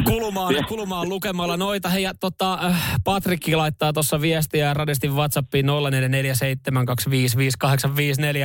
kulumaan, 0.05 0.55
kulumaan 0.69 1.09
lukemalla 1.09 1.57
noita. 1.57 1.89
Hei, 1.89 2.03
ja 2.03 2.13
tota, 2.19 2.53
äh, 2.53 2.93
Patrikki 3.03 3.55
laittaa 3.55 3.93
tuossa 3.93 4.21
viestiä 4.21 4.73
radistin 4.73 5.15
WhatsAppiin 5.15 5.65
0447255854, 5.65 5.69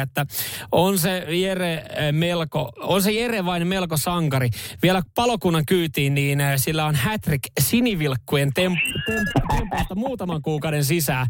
että 0.02 0.26
on 0.72 0.98
se 0.98 1.26
Jere 1.28 1.74
äh, 1.74 1.82
melko, 2.12 2.72
on 2.80 3.02
se 3.02 3.12
Jere 3.12 3.44
vain 3.44 3.66
melko 3.66 3.96
sankari. 3.96 4.48
Vielä 4.82 5.02
palokunnan 5.14 5.66
kyytiin, 5.66 6.14
niin 6.14 6.40
äh, 6.40 6.52
sillä 6.56 6.86
on 6.86 6.94
hätrik 6.94 7.42
sinivilkkujen 7.66 8.48
temp- 8.60 9.02
temp- 9.10 9.56
tempusta 9.56 9.94
muutaman 9.94 10.42
kuukauden 10.42 10.84
sisään. 10.84 11.26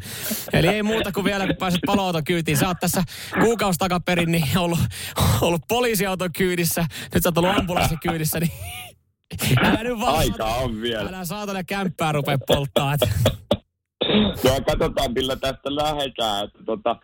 Eli 0.53 0.69
ei 0.69 0.83
muuta 0.83 1.13
kuin 1.13 1.25
vielä, 1.25 1.47
kun 1.47 1.57
pääset 1.57 1.81
paloauton 1.87 2.25
kyytiin. 2.25 2.57
Sä 2.57 2.69
oot 2.69 2.81
tässä 2.81 3.03
kuukausi 3.41 3.79
takaperin 3.79 4.33
niin 4.33 4.59
ollut, 4.59 4.79
ollut 5.41 5.63
poliisiauton 5.69 6.33
kyydissä. 6.33 6.87
Nyt 7.15 7.23
sä 7.23 7.29
oot 7.29 7.39
ollut 7.39 7.59
ambulanssin 7.59 7.99
kyydissä, 8.01 8.41
niin 8.41 8.53
älä 9.65 9.83
nyt 9.83 10.01
vaan 10.01 10.19
Aika 10.19 10.45
on 10.45 10.81
vielä. 10.81 11.09
Älä 11.09 11.25
saatana 11.25 11.65
kämppää 11.65 12.13
rupea 12.13 12.39
polttaa. 12.47 12.97
Joo, 14.45 14.61
katsotaan 14.67 15.13
millä 15.13 15.37
tästä 15.37 15.77
lähdetään. 15.77 16.45
Että 16.45 16.59
tota, 16.67 16.97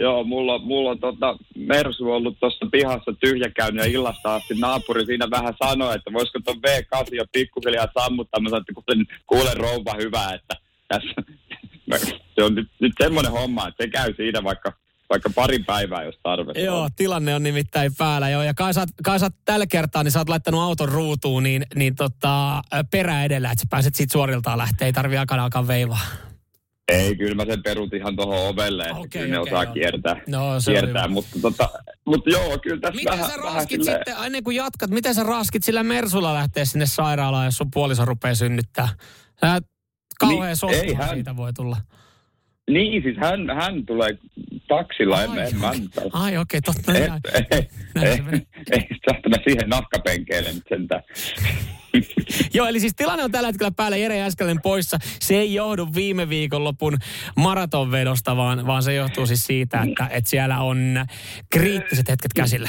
joo, 0.00 0.24
mulla, 0.24 0.58
mulla 0.58 0.90
on 0.90 0.98
tota, 0.98 1.36
Mersu 1.56 2.12
ollut 2.12 2.40
tuossa 2.40 2.66
pihassa 2.72 3.12
tyhjä 3.20 3.50
käynyt 3.56 3.84
ja 3.84 3.90
illasta 3.90 4.34
asti 4.34 4.54
naapuri 4.54 5.06
siinä 5.06 5.30
vähän 5.30 5.54
sanoi, 5.64 5.94
että 5.94 6.12
voisiko 6.12 6.38
tuon 6.44 6.56
V8 6.56 7.14
jo 7.14 7.24
pikkuhiljaa 7.32 7.86
sammuttaa. 7.98 8.40
Mä 8.40 8.48
sanoin, 8.48 8.64
että 8.68 8.72
kuule, 8.72 9.04
kuule 9.26 9.54
rouva 9.54 9.94
hyvä, 9.94 10.34
että 10.34 10.56
tässä, 10.88 11.14
se 12.34 12.44
on 12.44 12.54
nyt, 12.54 12.68
nyt 12.80 12.92
semmoinen 13.02 13.32
homma, 13.32 13.68
että 13.68 13.84
se 13.84 13.90
käy 13.90 14.14
siinä 14.16 14.44
vaikka, 14.44 14.72
vaikka 15.10 15.30
pari 15.34 15.58
päivää, 15.58 16.02
jos 16.02 16.18
tarve 16.22 16.52
Joo, 16.56 16.80
on. 16.80 16.90
tilanne 16.96 17.34
on 17.34 17.42
nimittäin 17.42 17.92
päällä. 17.98 18.28
Joo. 18.28 18.42
Ja 18.42 18.54
kai 18.54 18.74
sä, 18.74 18.84
kai 19.02 19.20
sä 19.20 19.30
tällä 19.44 19.66
kertaa, 19.66 20.02
niin 20.02 20.12
sä 20.12 20.18
oot 20.18 20.28
laittanut 20.28 20.60
auton 20.60 20.88
ruutuun, 20.88 21.42
niin, 21.42 21.62
niin 21.74 21.94
tota, 21.94 22.62
perä 22.90 23.24
edellä, 23.24 23.50
että 23.50 23.60
sä 23.60 23.66
pääset 23.70 23.94
siitä 23.94 24.12
suoriltaan 24.12 24.58
lähteä. 24.58 24.86
Ei 24.86 24.92
tarvi 24.92 25.18
aikana 25.18 25.44
alkaa 25.44 25.66
veivaa. 25.66 26.29
Ei, 26.90 27.16
kyllä 27.16 27.34
mä 27.34 27.44
sen 27.44 27.62
perut 27.62 27.94
ihan 27.94 28.16
tuohon 28.16 28.48
ovelle, 28.48 28.82
että 28.82 28.94
Okei, 28.96 29.08
kyllä 29.22 29.34
ne 29.34 29.38
okei, 29.40 29.52
osaa 29.52 29.64
joo. 29.64 29.72
kiertää. 29.74 30.16
No, 30.28 30.60
se 30.60 30.70
kiertää 30.72 31.08
mutta, 31.08 31.40
tota, 31.42 31.68
mutta 32.06 32.30
joo, 32.30 32.58
kyllä 32.62 32.80
tässä 32.80 32.96
Miten 32.96 33.12
vähän, 33.18 33.30
sä 33.30 33.36
vähän 33.36 33.54
raskit 33.54 33.80
silleen- 33.80 34.02
sitten, 34.06 34.24
ennen 34.26 34.44
kuin 34.44 34.56
jatkat, 34.56 34.90
miten 34.90 35.14
sä 35.14 35.22
raskit 35.22 35.62
sillä 35.62 35.82
Mersulla 35.82 36.34
lähteä 36.34 36.64
sinne 36.64 36.86
sairaalaan, 36.86 37.44
jos 37.44 37.56
sun 37.56 37.70
puoliso 37.74 38.04
rupeaa 38.04 38.34
synnyttää? 38.34 38.88
Sä 39.40 39.58
kauhean 40.20 40.56
Niin, 40.62 40.74
ei 40.74 40.86
niin, 40.86 40.96
hän- 40.96 41.08
siitä 41.14 41.36
voi 41.36 41.52
tulla. 41.52 41.76
Niin, 42.70 43.02
siis 43.02 43.16
hän, 43.16 43.50
hän 43.56 43.86
tulee 43.86 44.10
taksilla, 44.68 45.22
en, 45.22 45.30
Ai, 45.30 45.40
en 45.48 45.56
mä 45.60 45.68
okei. 45.68 45.80
antaa. 45.80 46.04
Ai 46.22 46.36
okei, 46.38 46.58
okay, 46.58 46.74
totta. 46.74 46.92
Ei, 46.94 47.08
näin. 47.08 47.20
ei, 47.50 47.68
Näin 47.94 48.06
ei, 48.06 48.16
se 48.16 48.22
meni. 48.22 48.46
ei 48.70 48.86
saatana 49.10 49.36
siihen 49.48 49.68
nahkapenkeille 49.68 50.52
nyt 50.52 50.62
sentään. 50.68 51.02
Joo, 52.54 52.66
eli 52.66 52.80
siis 52.80 52.94
tilanne 52.96 53.24
on 53.24 53.30
tällä 53.30 53.46
hetkellä 53.46 53.70
päällä 53.76 53.96
Jere 53.96 54.16
Jääskeläinen 54.16 54.62
poissa. 54.62 54.98
Se 55.02 55.34
ei 55.34 55.54
johdu 55.54 55.88
viime 55.94 56.28
viikonlopun 56.28 56.96
maratonvedosta, 57.36 58.36
vaan, 58.36 58.66
vaan 58.66 58.82
se 58.82 58.94
johtuu 58.94 59.26
siis 59.26 59.44
siitä, 59.44 59.82
että, 59.88 60.08
että 60.10 60.30
siellä 60.30 60.58
on 60.58 61.04
kriittiset 61.50 62.08
hetket 62.08 62.32
käsillä. 62.32 62.68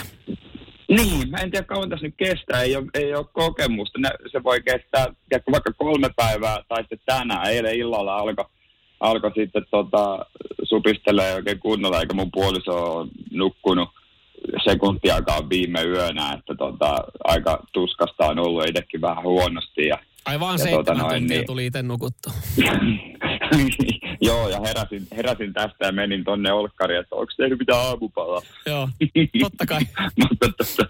Niin, 0.87 1.29
mä 1.29 1.37
en 1.37 1.51
tiedä 1.51 1.65
kauan 1.65 1.89
tässä 1.89 2.05
nyt 2.05 2.15
kestää, 2.17 2.61
ei 2.61 2.75
ole, 2.75 2.85
ei 2.93 3.15
ole 3.15 3.25
kokemusta. 3.33 3.99
Se 4.31 4.43
voi 4.43 4.61
kestää 4.61 5.07
tiedätkö, 5.29 5.51
vaikka 5.51 5.73
kolme 5.77 6.09
päivää 6.15 6.57
tai 6.67 6.81
sitten 6.81 6.99
tänään. 7.05 7.49
Eilen 7.49 7.75
illalla 7.75 8.17
alkoi 8.17 8.45
alko 8.99 9.31
sitten 9.35 9.65
tota, 9.71 10.25
supistelee 10.63 11.35
oikein 11.35 11.59
kunnolla, 11.59 11.99
eikä 11.99 12.13
mun 12.13 12.31
puoliso 12.31 12.97
on 12.97 13.09
nukkunut 13.31 13.89
sekuntiakaan 14.63 15.49
viime 15.49 15.83
yönä, 15.83 16.33
että 16.33 16.55
tota, 16.55 16.95
aika 17.23 17.63
tuskasta 17.71 18.27
on 18.27 18.39
ollut 18.39 18.69
itsekin 18.69 19.01
vähän 19.01 19.23
huonosti. 19.23 19.87
Ja, 19.87 19.97
Ai 20.25 20.39
vaan 20.39 20.53
Ja 20.53 20.57
seitsemän 20.57 20.85
tota 20.85 21.07
noin, 21.07 21.21
tuntia 21.21 21.37
niin. 21.37 21.47
tuli 21.47 21.65
itse 21.65 21.83
nukuttu. 21.83 22.29
Joo, 24.21 24.49
ja 24.49 24.59
heräsin, 24.65 25.07
heräsin 25.15 25.53
tästä 25.53 25.85
ja 25.85 25.91
menin 25.91 26.23
tonne 26.23 26.51
olkkariin, 26.51 26.99
että 26.99 27.15
onko 27.15 27.31
tehnyt 27.37 27.59
mitään 27.59 27.79
aamupalaa. 27.79 28.41
Joo, 28.65 28.89
totta 29.41 29.65
kai. 29.65 29.81
mutta, 30.19 30.47
tota, 30.57 30.89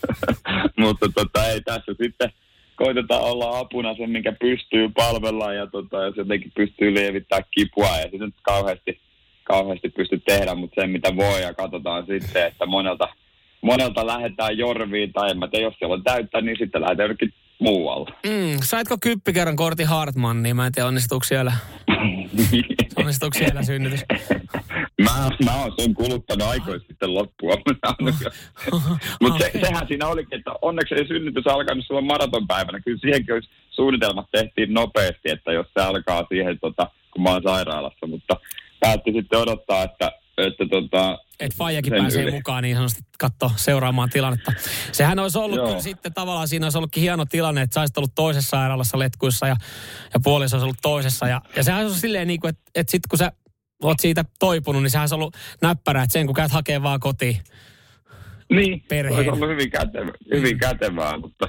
mutta 0.82 1.06
tota, 1.14 1.46
ei 1.46 1.60
tässä 1.60 1.94
sitten 2.02 2.32
koitetaan 2.76 3.22
olla 3.22 3.58
apuna 3.58 3.94
sen, 3.94 4.10
minkä 4.10 4.32
pystyy 4.40 4.88
palvella 4.88 5.52
ja 5.52 5.66
tota, 5.66 6.02
jos 6.02 6.16
jotenkin 6.16 6.52
pystyy 6.54 6.94
lievittämään 6.94 7.44
kipua 7.50 7.98
ja 7.98 8.08
sitä 8.10 8.24
nyt 8.24 8.34
kauheasti, 8.42 9.00
kauheasti 9.44 9.88
pysty 9.88 10.22
tehdä, 10.26 10.54
mutta 10.54 10.80
sen 10.80 10.90
mitä 10.90 11.16
voi 11.16 11.42
ja 11.42 11.54
katsotaan 11.54 12.06
sitten, 12.06 12.46
että 12.46 12.66
monelta, 12.66 13.08
monelta 13.60 14.06
lähdetään 14.06 14.58
jorviin 14.58 15.12
tai 15.12 15.30
en 15.30 15.38
mä 15.38 15.48
tiedä, 15.48 15.66
jos 15.66 15.74
siellä 15.78 15.94
on 15.94 16.04
täyttä, 16.04 16.40
niin 16.40 16.56
sitten 16.58 16.80
lähdetään 16.80 17.04
jonnekin 17.04 17.32
muualle. 17.58 18.10
Mm, 18.26 18.58
saitko 18.64 18.96
kyppikerran 19.02 19.56
kortin 19.56 19.86
Hartman, 19.86 20.42
niin 20.42 20.56
mä 20.56 20.66
en 20.66 20.72
tiedä 20.72 20.88
onnistuuko 20.88 21.24
siellä, 21.24 21.52
onnistuuko 22.96 23.38
siellä 23.38 23.62
synnytys. 23.62 24.04
Mä, 25.02 25.30
mä 25.44 25.62
oon 25.62 25.72
sen 25.78 25.94
kuluttanut 25.94 26.48
aikoin 26.48 26.80
sitten 26.80 27.14
loppua. 27.14 27.54
Mutta 29.22 29.38
se, 29.38 29.50
sehän 29.60 29.86
siinä 29.88 30.06
olikin, 30.06 30.38
että 30.38 30.52
onneksi 30.62 30.94
ei 30.94 31.06
synnytys 31.06 31.46
alkanut 31.46 31.84
silloin 31.86 32.06
maratonpäivänä. 32.06 32.80
Kyllä 32.80 32.98
siihenkin 33.00 33.34
olisi 33.34 33.50
suunnitelmat 33.70 34.26
tehtiin 34.32 34.74
nopeasti, 34.74 35.30
että 35.30 35.52
jos 35.52 35.66
se 35.74 35.84
alkaa 35.84 36.26
siihen, 36.28 36.58
tota, 36.60 36.90
kun 37.10 37.22
mä 37.22 37.30
oon 37.30 37.42
sairaalassa. 37.42 38.06
Mutta 38.06 38.36
päätti 38.82 39.12
sitten 39.12 39.38
odottaa, 39.38 39.82
että, 39.82 40.12
että 40.38 40.64
tota, 40.70 41.18
Että 41.40 41.56
Faijakin 41.58 41.92
sen 41.92 42.00
pääsee 42.02 42.22
yli. 42.22 42.30
mukaan 42.30 42.62
niin 42.62 42.76
sanotusti 42.76 43.02
katso 43.18 43.50
seuraamaan 43.56 44.10
tilannetta. 44.10 44.52
Sehän 44.92 45.18
olisi 45.18 45.38
ollut 45.38 45.56
Joo. 45.56 45.66
kyllä 45.66 45.80
sitten 45.80 46.14
tavallaan, 46.14 46.48
siinä 46.48 46.66
olisi 46.66 46.78
ollutkin 46.78 47.00
hieno 47.02 47.24
tilanne, 47.24 47.62
että 47.62 47.74
sä 47.86 47.92
ollut 47.96 48.14
toisessa 48.14 48.50
sairaalassa 48.50 48.98
letkuissa 48.98 49.46
ja, 49.46 49.56
ja 50.14 50.20
puoliso 50.24 50.56
olisi 50.56 50.64
ollut 50.64 50.82
toisessa. 50.82 51.26
Ja, 51.26 51.40
ja 51.56 51.62
sehän 51.62 51.82
olisi 51.86 52.00
silleen 52.00 52.28
niin 52.28 52.40
kuin, 52.40 52.48
että, 52.48 52.62
että 52.74 52.90
sitten 52.90 53.08
kun 53.08 53.18
sä 53.18 53.32
oot 53.82 54.00
siitä 54.00 54.24
toipunut, 54.38 54.82
niin 54.82 54.90
sehän 54.90 55.02
olisi 55.02 55.14
ollut 55.14 55.36
näppärä, 55.62 56.02
että 56.02 56.12
sen 56.12 56.26
kun 56.26 56.34
käyt 56.34 56.52
hakee 56.52 56.82
vaan 56.82 57.00
kotiin. 57.00 57.36
Niin, 58.50 58.84
Perheen. 58.88 59.16
olisi 59.16 59.30
ollut 59.30 59.48
hyvin, 59.48 59.70
kätevä, 59.70 60.12
hyvin 60.34 60.58
kätevää, 60.58 61.18
mutta 61.18 61.48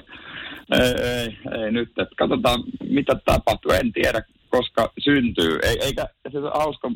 ei, 0.72 1.08
ei, 1.10 1.38
ei 1.64 1.72
nyt. 1.72 1.90
Että 1.90 2.16
katsotaan, 2.18 2.64
mitä 2.90 3.16
tapahtuu. 3.26 3.72
En 3.72 3.92
tiedä, 3.94 4.22
koska 4.50 4.94
syntyy. 5.00 5.60
Ei, 5.64 5.78
eikä 5.82 6.08
se 6.32 6.38
on 6.38 6.52
hauska. 6.54 6.92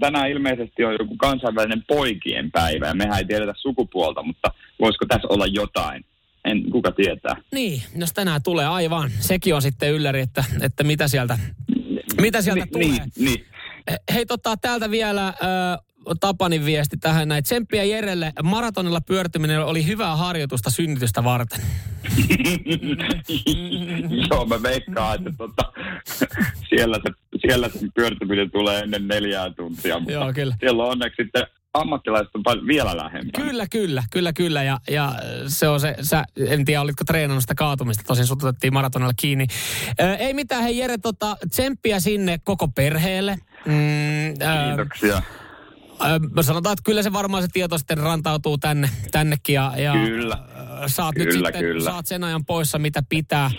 Tänään 0.00 0.30
ilmeisesti 0.30 0.84
on 0.84 0.96
joku 1.00 1.16
kansainvälinen 1.16 1.84
poikien 1.88 2.50
päivä 2.50 2.86
ja 2.86 2.94
mehän 2.94 3.18
ei 3.18 3.24
tiedetä 3.24 3.52
sukupuolta, 3.56 4.22
mutta 4.22 4.48
voisiko 4.80 5.06
tässä 5.06 5.28
olla 5.28 5.46
jotain? 5.46 6.04
en, 6.44 6.70
kuka 6.70 6.92
tietää. 6.92 7.36
Niin, 7.52 7.82
jos 7.96 8.12
tänään 8.12 8.42
tulee 8.42 8.66
aivan. 8.66 9.10
Sekin 9.20 9.54
on 9.54 9.62
sitten 9.62 9.92
ylläri, 9.92 10.20
että, 10.20 10.44
että 10.62 10.84
mitä 10.84 11.08
sieltä, 11.08 11.38
mitä 12.20 12.42
sieltä 12.42 12.64
Ni, 12.64 12.70
tulee. 12.70 12.88
niin, 12.88 13.12
niin. 13.16 13.46
Hei 14.14 14.26
tota, 14.26 14.56
täältä 14.56 14.90
vielä 14.90 15.26
äh, 15.28 15.34
Tapanin 16.20 16.64
viesti 16.64 16.96
tähän 16.96 17.28
näin. 17.28 17.44
Tsemppiä 17.44 17.84
Jerelle. 17.84 18.32
Maratonilla 18.42 19.00
pyörtyminen 19.00 19.64
oli 19.64 19.86
hyvää 19.86 20.16
harjoitusta 20.16 20.70
synnytystä 20.70 21.24
varten. 21.24 21.60
Joo, 24.30 24.46
mä 24.46 24.62
veikkaan, 24.62 25.18
että 25.18 25.32
tota, 25.38 25.72
siellä, 26.68 27.00
se, 27.02 27.40
siellä 27.40 27.68
se 27.68 27.78
pyörtyminen 27.94 28.50
tulee 28.50 28.80
ennen 28.80 29.08
neljää 29.08 29.50
tuntia. 29.50 29.98
Mutta 29.98 30.12
Joo, 30.12 30.32
kyllä. 30.32 30.56
Siellä 30.60 30.84
on 30.84 30.90
onneksi 30.90 31.22
sitten 31.22 31.46
ammattilaiset 31.74 32.34
on 32.34 32.42
paljon 32.42 32.66
vielä 32.66 32.96
lähempää. 32.96 33.44
Kyllä, 33.44 33.66
kyllä, 33.70 34.02
kyllä, 34.10 34.32
kyllä. 34.32 34.62
Ja, 34.62 34.80
ja 34.90 35.12
se 35.46 35.68
on 35.68 35.80
se, 35.80 35.96
sä, 36.00 36.24
en 36.46 36.64
tiedä, 36.64 36.80
olitko 36.80 37.04
treenannut 37.04 37.42
sitä 37.42 37.54
kaatumista, 37.54 38.04
tosin 38.06 38.26
sut 38.26 38.42
otettiin 38.42 38.72
maratonilla 38.72 39.12
kiinni. 39.16 39.46
Ö, 40.00 40.14
ei 40.14 40.34
mitään, 40.34 40.62
hei 40.62 40.78
Jere, 40.78 40.98
tota, 40.98 41.36
tsemppiä 41.50 42.00
sinne 42.00 42.38
koko 42.44 42.68
perheelle. 42.68 43.36
Mm, 43.66 44.28
ö, 44.28 44.34
Kiitoksia. 44.68 45.16
Ö, 45.16 45.47
sanotaan, 46.40 46.72
että 46.72 46.82
kyllä 46.84 47.02
se 47.02 47.12
varmaan 47.12 47.42
se 47.42 47.48
tieto 47.52 47.78
sitten 47.78 47.98
rantautuu 47.98 48.58
tänne, 48.58 48.90
tännekin 49.10 49.54
ja, 49.54 49.72
ja 49.76 49.92
Kyllä. 49.92 50.38
saat 50.86 51.14
nyt 51.14 51.28
Kyllä, 51.28 51.48
sitten, 51.48 51.62
kyllä. 51.62 51.84
saat 51.84 52.06
sen 52.06 52.24
ajan 52.24 52.44
poissa 52.44 52.78
mitä 52.78 53.02
pitää. 53.08 53.50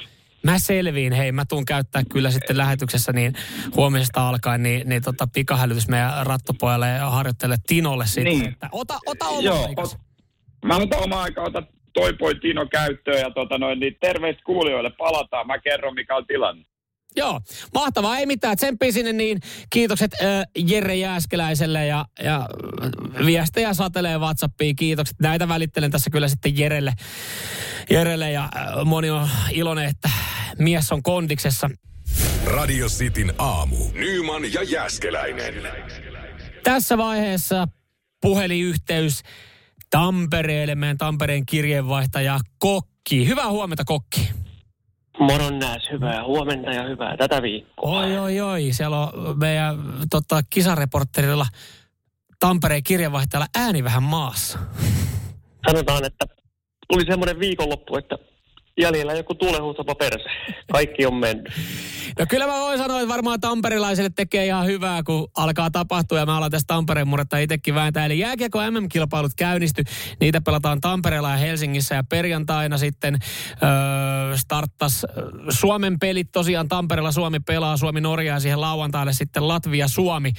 Mä 0.44 0.60
selviin, 0.60 1.14
hei, 1.14 1.32
mä 1.32 1.46
tuun 1.50 1.66
käyttää 1.66 2.04
kyllä 2.12 2.32
sitten 2.32 2.58
lähetyksessä 2.58 3.14
niin 3.14 3.34
huomisesta 3.76 4.30
alkaen 4.30 4.64
niin, 4.64 4.90
niin 4.90 5.02
tota 5.02 5.28
pikahälytys 5.34 5.88
meidän 5.88 6.26
rattopojalle 6.26 6.88
ja 6.88 7.10
harjoittele 7.10 7.56
Tinolle 7.68 8.06
sitten. 8.06 8.24
Niin. 8.24 8.48
Että 8.48 8.70
ota, 8.72 9.00
ota 9.06 9.26
oma 9.26 9.42
Joo, 9.42 9.68
aikas. 9.68 9.94
ot, 9.94 10.00
mä 10.66 10.76
otan 10.76 11.04
oma 11.04 11.22
aika, 11.22 11.42
ota 11.42 11.64
toi 11.94 12.14
poi 12.14 12.36
Tino 12.36 12.66
käyttöön 12.66 13.20
ja 13.20 13.32
tota 13.32 13.58
noin, 13.58 13.80
niin 13.80 13.98
terveistä 14.02 14.44
kuulijoille 14.46 14.90
palataan. 14.90 15.48
Mä 15.48 15.60
kerron 15.60 15.94
mikä 15.94 16.16
on 16.16 16.28
tilanne. 16.28 16.66
Joo, 17.16 17.42
mahtavaa, 17.74 18.18
ei 18.18 18.26
mitään. 18.26 18.58
Tsemppiä 18.58 18.92
sinne 18.92 19.14
niin. 19.14 19.40
Kiitokset 19.70 20.12
äh, 20.14 20.46
Jere 20.58 20.96
Jääskeläiselle 20.96 21.86
ja, 21.86 22.06
ja 22.24 22.50
viestejä 23.26 23.74
satelee 23.74 24.18
Whatsappiin. 24.18 24.76
Kiitokset. 24.76 25.20
Näitä 25.20 25.48
välittelen 25.48 25.92
tässä 25.92 26.10
kyllä 26.10 26.28
sitten 26.28 26.58
Jerelle. 26.58 26.94
Jerelle 27.90 28.32
ja 28.32 28.44
äh, 28.44 28.86
moni 28.86 29.10
on 29.10 29.30
iloinen, 29.52 29.86
että 29.86 30.10
mies 30.58 30.92
on 30.92 31.04
kondiksessa. 31.04 31.70
Radio 32.46 32.88
Cityn 32.88 33.34
aamu. 33.38 33.78
Nyman 33.94 34.54
ja 34.54 34.64
Jäskeläinen. 34.64 35.54
Tässä 36.64 36.98
vaiheessa 36.98 37.68
puhelinyhteys 38.22 39.22
Tampereelle, 39.90 40.76
meidän 40.76 40.98
Tampereen 40.98 41.46
kirjeenvaihtaja 41.46 42.40
Kokki. 42.60 43.28
Hyvää 43.28 43.50
huomenta 43.50 43.84
Kokki. 43.86 44.30
Moron 45.20 45.60
nääs, 45.60 45.90
hyvää 45.92 46.24
huomenta 46.24 46.72
ja 46.72 46.84
hyvää 46.84 47.18
tätä 47.18 47.42
viikkoa. 47.42 48.00
Oi, 48.00 48.18
oi, 48.18 48.42
oi. 48.42 48.70
Siellä 48.72 49.00
on 49.00 49.40
meidän 49.40 49.76
tota, 50.10 50.42
kisareporterilla 50.50 51.46
Tampereen 52.40 52.84
kirjeenvaihtajalla 52.84 53.48
ääni 53.56 53.84
vähän 53.84 54.04
maassa. 54.04 54.60
Sanotaan, 55.68 56.06
että 56.06 56.26
tuli 56.88 57.06
semmoinen 57.06 57.40
viikonloppu, 57.40 57.98
että 57.98 58.18
jäljellä 58.82 59.14
joku 59.14 59.36
tuulenhuutapa 59.36 59.96
perse. 59.96 60.30
Kaikki 60.72 61.06
on 61.06 61.16
mennyt. 61.16 61.54
No 62.20 62.26
kyllä 62.30 62.48
mä 62.48 62.54
voin 62.54 62.78
sanoa, 62.78 63.00
että 63.02 63.14
varmaan 63.14 63.40
tamperilaisille 63.40 64.10
tekee 64.16 64.46
ihan 64.46 64.66
hyvää, 64.66 65.04
kun 65.04 65.32
alkaa 65.38 65.72
tapahtua 65.72 66.20
ja 66.20 66.26
mä 66.26 66.38
alan 66.38 66.52
tästä 66.52 66.68
Tampereen 66.68 67.08
murretta 67.08 67.38
itsekin 67.38 67.76
vääntää. 67.76 68.06
Eli 68.06 68.20
jääkiekko 68.20 68.60
MM-kilpailut 68.72 69.32
käynnisty. 69.38 69.84
Niitä 70.20 70.42
pelataan 70.42 70.82
Tampereella 70.82 71.30
ja 71.30 71.38
Helsingissä 71.38 71.96
ja 71.96 72.04
perjantaina 72.10 72.78
sitten 72.78 73.18
öö, 73.64 74.38
starttas 74.38 75.06
Suomen 75.50 76.00
pelit. 76.00 76.32
Tosiaan 76.32 76.68
Tampereella 76.68 77.12
Suomi 77.12 77.40
pelaa, 77.40 77.78
Suomi 77.78 78.02
Norja 78.02 78.34
ja 78.34 78.40
siihen 78.40 78.62
lauantaille 78.62 79.14
sitten 79.14 79.48
Latvia 79.48 79.88
Suomi. 79.88 80.34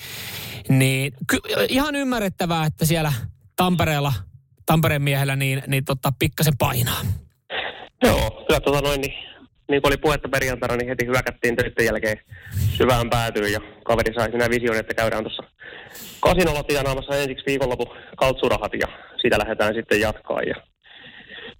Niin 0.69 1.13
ky- 1.27 1.41
ihan 1.69 1.97
ymmärrettävää, 1.97 2.67
että 2.67 2.85
siellä 2.85 3.13
Tampereella, 3.57 4.13
Tampereen 4.67 5.03
miehellä 5.03 5.37
niin, 5.37 5.63
niin 5.67 5.85
tota, 5.85 6.13
pikkasen 6.19 6.55
painaa. 6.59 7.01
Joo, 8.03 8.45
kyllä 8.47 8.61
tota 8.61 8.81
noin, 8.81 9.01
niin, 9.01 9.15
niin 9.71 9.83
kuin 9.83 9.91
oli 9.91 9.97
puhetta 9.97 10.29
perjantaina, 10.29 10.77
niin 10.77 10.89
heti 10.89 11.07
hyökättiin 11.07 11.57
töiden 11.57 11.87
jälkeen 11.87 12.19
syvään 12.77 13.11
päätyyn 13.11 13.53
ja 13.53 13.61
kaveri 13.85 14.15
sai 14.15 14.31
siinä 14.31 14.51
vision, 14.51 14.77
että 14.77 14.95
käydään 14.95 15.25
tuossa 15.25 15.43
kasinolla 16.21 16.63
tienaamassa 16.63 17.17
ensiksi 17.17 17.47
viikonlopun 17.47 17.97
kaltsurahat 18.17 18.73
ja 18.75 18.87
sitä 19.23 19.39
lähdetään 19.39 19.75
sitten 19.75 20.01
jatkaa. 20.01 20.43
Ja, 20.43 20.55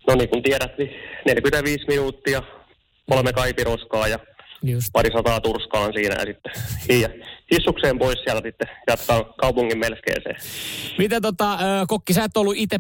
no 0.09 0.15
niin 0.15 0.29
kuin 0.29 0.43
tiedät, 0.43 0.79
niin 0.79 0.91
45 1.27 1.85
minuuttia, 1.89 2.43
kolme 3.11 3.33
kaipiroskaa 3.33 4.09
ja 4.09 4.19
Just. 4.63 4.89
pari 4.93 5.11
sataa 5.17 5.41
turskaan 5.41 5.93
siinä 5.93 6.15
ja 6.15 6.27
sitten 6.27 6.53
hi- 6.89 7.23
hissukseen 7.53 7.99
pois 7.99 8.19
siellä 8.25 8.43
sitten 8.45 8.69
jatkaa 8.89 9.25
kaupungin 9.41 9.79
melskeeseen. 9.79 10.37
Miten 10.99 11.23
tota, 11.23 11.59
Kokki, 11.89 12.13
sä 12.13 12.25
et 12.25 12.37
ollut 12.37 12.57
itse 12.57 12.77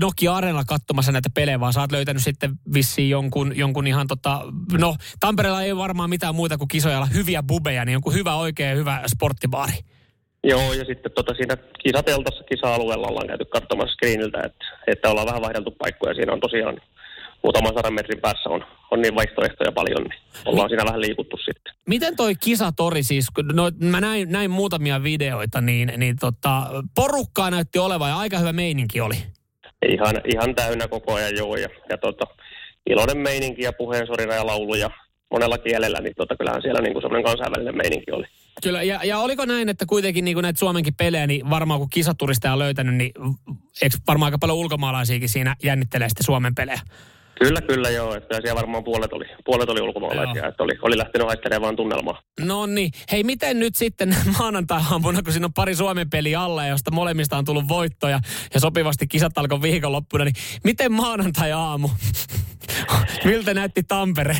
Nokia 0.00 0.34
Areenalla 0.34 0.64
katsomassa 0.64 1.12
näitä 1.12 1.30
pelejä, 1.34 1.60
vaan 1.60 1.72
sä 1.72 1.80
oot 1.80 1.92
löytänyt 1.92 2.22
sitten 2.22 2.50
vissiin 2.74 3.10
jonkun, 3.10 3.56
jonkun 3.56 3.86
ihan 3.86 4.06
tota, 4.06 4.40
no 4.78 4.96
Tampereella 5.20 5.62
ei 5.62 5.76
varmaan 5.76 6.10
mitään 6.10 6.34
muuta 6.34 6.58
kuin 6.58 6.68
kisoja, 6.68 7.04
hyviä 7.04 7.42
bubeja, 7.42 7.84
niin 7.84 7.92
jonkun 7.92 8.14
hyvä, 8.14 8.34
oikein 8.34 8.76
hyvä 8.78 9.02
sporttibaari. 9.06 9.72
Joo, 10.44 10.72
ja 10.72 10.84
sitten 10.84 11.12
tota 11.12 11.34
siinä 11.34 11.56
kisateltassa 11.82 12.44
kisa-alueella 12.44 13.06
ollaan 13.06 13.26
käyty 13.26 13.44
katsomassa 13.44 13.94
screeniltä, 13.94 14.38
että, 14.44 14.64
että 14.86 15.10
ollaan 15.10 15.26
vähän 15.26 15.42
vaihdeltu 15.42 15.70
paikkoja. 15.70 16.14
Siinä 16.14 16.32
on 16.32 16.40
tosiaan 16.40 16.80
muutaman 17.42 17.72
sadan 17.74 17.94
metrin 17.94 18.20
päässä 18.20 18.48
on, 18.48 18.64
on 18.90 19.02
niin 19.02 19.14
vaihtoehtoja 19.14 19.72
paljon, 19.72 20.02
niin 20.02 20.20
ollaan 20.44 20.68
siinä 20.68 20.84
vähän 20.84 21.00
liikuttu 21.00 21.36
sitten. 21.36 21.74
Miten 21.88 22.16
toi 22.16 22.34
kisatori 22.34 23.02
siis, 23.02 23.30
kun 23.30 23.46
no, 23.52 23.70
mä 23.80 24.00
näin, 24.00 24.32
näin 24.32 24.50
muutamia 24.50 25.02
videoita, 25.02 25.60
niin, 25.60 25.92
niin 25.96 26.16
tota, 26.20 26.62
porukkaa 26.94 27.50
näytti 27.50 27.78
olevan 27.78 28.10
ja 28.10 28.18
aika 28.18 28.38
hyvä 28.38 28.52
meininki 28.52 29.00
oli. 29.00 29.16
Ihan, 29.88 30.20
ihan 30.34 30.54
täynnä 30.54 30.88
koko 30.88 31.14
ajan 31.14 31.36
joo, 31.36 31.56
ja, 31.56 31.68
ja 31.90 31.98
tota, 31.98 32.24
iloinen 32.90 33.18
meininki 33.18 33.62
ja 33.62 33.72
puheensorina 33.72 34.34
ja 34.34 34.46
laulu 34.46 34.74
ja 34.74 34.90
monella 35.30 35.58
kielellä, 35.58 36.00
niin 36.00 36.14
tota, 36.16 36.36
kyllähän 36.36 36.62
siellä 36.62 36.80
niin 36.80 37.02
semmoinen 37.02 37.24
kansainvälinen 37.24 37.76
meininki 37.76 38.12
oli. 38.12 38.26
Kyllä, 38.62 38.82
ja, 38.82 39.00
ja 39.04 39.18
oliko 39.18 39.44
näin, 39.44 39.68
että 39.68 39.86
kuitenkin 39.86 40.24
niin 40.24 40.38
näitä 40.42 40.58
Suomenkin 40.58 40.94
pelejä, 40.94 41.26
niin 41.26 41.50
varmaan 41.50 41.80
kun 41.80 41.90
kisaturisteja 41.90 42.52
on 42.52 42.58
löytänyt, 42.58 42.94
niin 42.94 43.12
eikö 43.82 43.96
varmaan 44.06 44.26
aika 44.26 44.38
paljon 44.38 44.58
ulkomaalaisiakin 44.58 45.28
siinä 45.28 45.56
jännittelee 45.62 46.08
sitten 46.08 46.24
Suomen 46.24 46.54
pelejä? 46.54 46.80
Kyllä, 47.38 47.60
kyllä 47.60 47.90
joo, 47.90 48.14
että 48.14 48.34
siellä 48.34 48.54
varmaan 48.54 48.84
puolet 48.84 49.12
oli, 49.12 49.24
puolet 49.44 49.68
oli 49.68 49.80
ulkomaalaisia, 49.80 50.42
Joo. 50.42 50.48
että 50.48 50.62
oli, 50.62 50.72
oli 50.82 50.98
lähtenyt 50.98 51.26
haistelemaan 51.26 51.76
tunnelmaa. 51.76 52.22
No 52.40 52.66
niin. 52.66 52.90
Hei, 53.12 53.24
miten 53.24 53.58
nyt 53.58 53.74
sitten 53.74 54.16
maanantai-aamuna, 54.38 55.22
kun 55.22 55.32
siinä 55.32 55.46
on 55.46 55.52
pari 55.52 55.74
Suomen 55.74 56.10
peliä 56.10 56.40
alla, 56.40 56.66
josta 56.66 56.90
molemmista 56.90 57.36
on 57.38 57.44
tullut 57.44 57.68
voittoja 57.68 58.20
ja 58.54 58.60
sopivasti 58.60 59.06
kisat 59.06 59.38
alkoi 59.38 59.62
viikonloppuna, 59.62 60.24
niin 60.24 60.34
miten 60.64 60.92
maanantai-aamu? 60.92 61.88
Miltä 63.24 63.54
näytti 63.54 63.82
Tampere? 63.82 64.36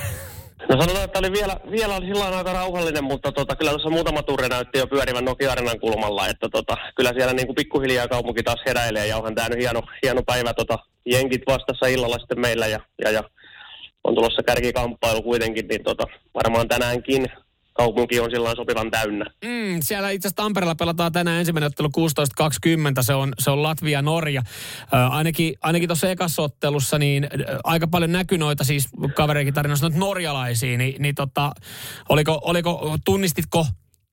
No 0.69 0.81
sanotaan, 0.81 1.05
että 1.05 1.19
oli 1.19 1.33
vielä, 1.33 1.57
vielä 1.71 1.97
oli 1.97 2.07
silloin 2.07 2.35
aika 2.35 2.53
rauhallinen, 2.53 3.05
mutta 3.05 3.33
tota, 3.33 3.57
kyllä 3.57 3.71
tuossa 3.71 3.91
muutama 3.91 4.23
turre 4.23 4.49
näytti 4.49 4.79
jo 4.79 4.87
pyörivän 4.87 5.25
Nokia 5.25 5.53
Arenan 5.53 5.81
kulmalla, 5.81 6.29
että 6.29 6.49
tota, 6.49 6.77
kyllä 6.97 7.13
siellä 7.17 7.33
niin 7.33 7.47
kuin 7.47 7.55
pikkuhiljaa 7.55 8.09
kaupunki 8.09 8.43
taas 8.43 8.61
heräilee 8.67 9.07
ja 9.07 9.17
onhan 9.17 9.35
tämä 9.35 9.49
nyt 9.49 9.59
hieno, 9.59 9.83
hieno 10.03 10.23
päivä 10.27 10.55
tota, 10.55 10.79
jenkit 11.07 11.43
vastassa 11.47 11.87
illalla 11.87 12.19
sitten 12.19 12.41
meillä 12.41 12.67
ja, 12.67 12.81
ja, 13.05 13.11
ja 13.11 13.23
on 14.05 14.15
tulossa 14.15 14.43
kärkikamppailu 14.43 15.23
kuitenkin, 15.23 15.69
niin 15.69 15.85
tota, 15.85 16.05
varmaan 16.35 16.69
tänäänkin 16.69 17.27
kaupunki 17.77 18.21
on 18.21 18.31
sillä 18.31 18.55
sopivan 18.55 18.91
täynnä. 18.91 19.25
Mm, 19.45 19.79
siellä 19.83 20.11
itse 20.11 20.29
asiassa 20.29 20.43
Tampereella 20.43 20.75
pelataan 20.75 21.13
tänään 21.13 21.39
ensimmäinen 21.39 21.67
ottelu 21.67 21.89
16.20. 21.89 23.03
Se 23.03 23.15
on, 23.15 23.33
se 23.39 23.51
on 23.51 23.63
Latvia-Norja. 23.63 24.43
Ö, 24.93 24.97
ainakin 24.97 25.55
ainakin 25.63 25.89
tuossa 25.89 26.11
ekassa 26.11 26.43
ottelussa 26.43 26.99
niin 26.99 27.25
ö, 27.25 27.59
aika 27.65 27.87
paljon 27.87 28.13
näkyi 28.13 28.39
noita 28.39 28.65
siis 28.65 28.89
kavereikin 29.15 29.55
tarinassa 29.55 29.87
noita 29.87 29.99
norjalaisia. 29.99 30.79
Niin, 30.79 31.03
niin 31.03 31.15
tota, 31.15 31.53
oliko, 32.09 32.41
oliko, 32.43 32.99
tunnistitko 33.05 33.67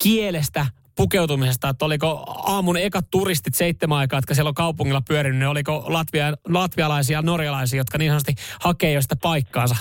kielestä 0.03 0.65
pukeutumisesta, 0.95 1.69
että 1.69 1.85
oliko 1.85 2.23
aamun 2.27 2.77
ekat 2.77 3.05
turistit 3.11 3.55
seitsemän 3.55 3.97
aikaa, 3.97 4.17
jotka 4.17 4.33
siellä 4.33 4.49
on 4.49 4.53
kaupungilla 4.53 5.01
pyörinyt, 5.07 5.39
niin 5.39 5.47
oliko 5.47 5.83
latvia, 5.87 6.33
latvialaisia 6.47 7.17
ja 7.17 7.21
norjalaisia, 7.21 7.77
jotka 7.77 7.97
niin 7.97 8.11
sanotusti 8.11 8.35
hakee 8.59 8.91
jo 8.91 9.01
sitä 9.01 9.15
paikkaansa? 9.21 9.75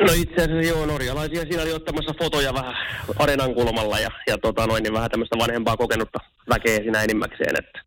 No 0.00 0.12
itse 0.12 0.34
asiassa 0.42 0.68
joo, 0.68 0.86
norjalaisia 0.86 1.42
siinä 1.42 1.62
oli 1.62 1.72
ottamassa 1.72 2.14
fotoja 2.18 2.54
vähän 2.54 2.74
arenan 3.18 3.54
kulmalla 3.54 3.98
ja, 3.98 4.10
ja 4.26 4.38
tota 4.38 4.66
noin, 4.66 4.82
niin 4.82 4.92
vähän 4.92 5.10
tämmöistä 5.10 5.38
vanhempaa 5.38 5.76
kokenutta 5.76 6.18
väkeä 6.48 6.76
siinä 6.76 7.02
enimmäkseen, 7.02 7.58
että, 7.58 7.80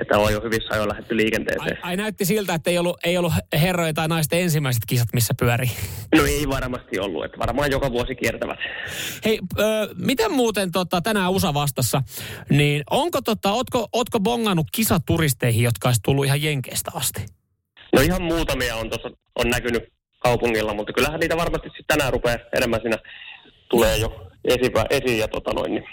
että 0.00 0.18
on 0.18 0.32
jo 0.32 0.40
hyvissä 0.40 0.74
ajoin 0.74 0.88
lähdetty 0.88 1.14
Ai, 1.14 1.16
liikenteeseen. 1.16 1.78
ai 1.82 1.96
näytti 1.96 2.24
siltä, 2.24 2.54
että 2.54 2.70
ei 2.70 2.78
ollut, 2.78 2.96
ei 3.04 3.18
ollut 3.18 3.32
herroja 3.60 3.92
tai 3.94 4.08
naisten 4.08 4.40
ensimmäiset 4.40 4.82
kisat, 4.86 5.08
missä 5.12 5.34
pyörii. 5.40 5.70
No 6.14 6.24
ei 6.24 6.48
varmasti 6.48 6.98
ollut, 6.98 7.24
että 7.24 7.38
varmaan 7.38 7.70
joka 7.70 7.90
vuosi 7.92 8.14
kiertävät. 8.14 8.58
Hei, 9.24 9.38
ö, 9.58 9.62
miten 9.98 10.32
muuten 10.32 10.72
tota, 10.72 11.00
tänään 11.00 11.30
USA 11.32 11.54
vastassa, 11.54 12.02
niin 12.50 12.82
onko 12.90 13.20
tota, 13.22 13.52
otko, 13.52 13.88
otko 13.92 14.20
bongannut 14.20 14.66
kisaturisteihin, 14.72 15.62
jotka 15.64 15.88
olisi 15.88 16.00
tullut 16.04 16.24
ihan 16.24 16.42
Jenkeistä 16.42 16.90
asti? 16.94 17.26
No 17.92 18.00
ihan 18.02 18.22
muutamia 18.22 18.76
on 18.76 18.90
tuossa 18.90 19.10
on 19.38 19.50
näkynyt 19.50 19.93
kaupungilla, 20.24 20.74
mutta 20.74 20.92
kyllähän 20.92 21.20
niitä 21.20 21.36
varmasti 21.36 21.68
sitten 21.68 21.84
tänään 21.88 22.12
rupeaa 22.12 22.38
enemmän 22.56 22.80
siinä 22.80 22.98
tulee 23.68 23.96
jo 23.96 24.30
esipä, 24.44 24.86
esiin 24.90 25.18
ja 25.18 25.28
tota 25.28 25.52
noin, 25.52 25.74
niin 25.74 25.84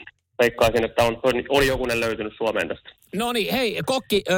veikkaisin, 0.41 0.85
että 0.85 1.03
on, 1.03 1.19
on, 1.23 1.33
on 1.49 1.67
jokunen 1.67 1.99
löytynyt 1.99 2.33
Suomeen 2.37 2.67
tästä. 2.67 2.89
No 3.15 3.33
niin, 3.33 3.53
hei 3.53 3.81
Kokki, 3.85 4.21
ö, 4.29 4.33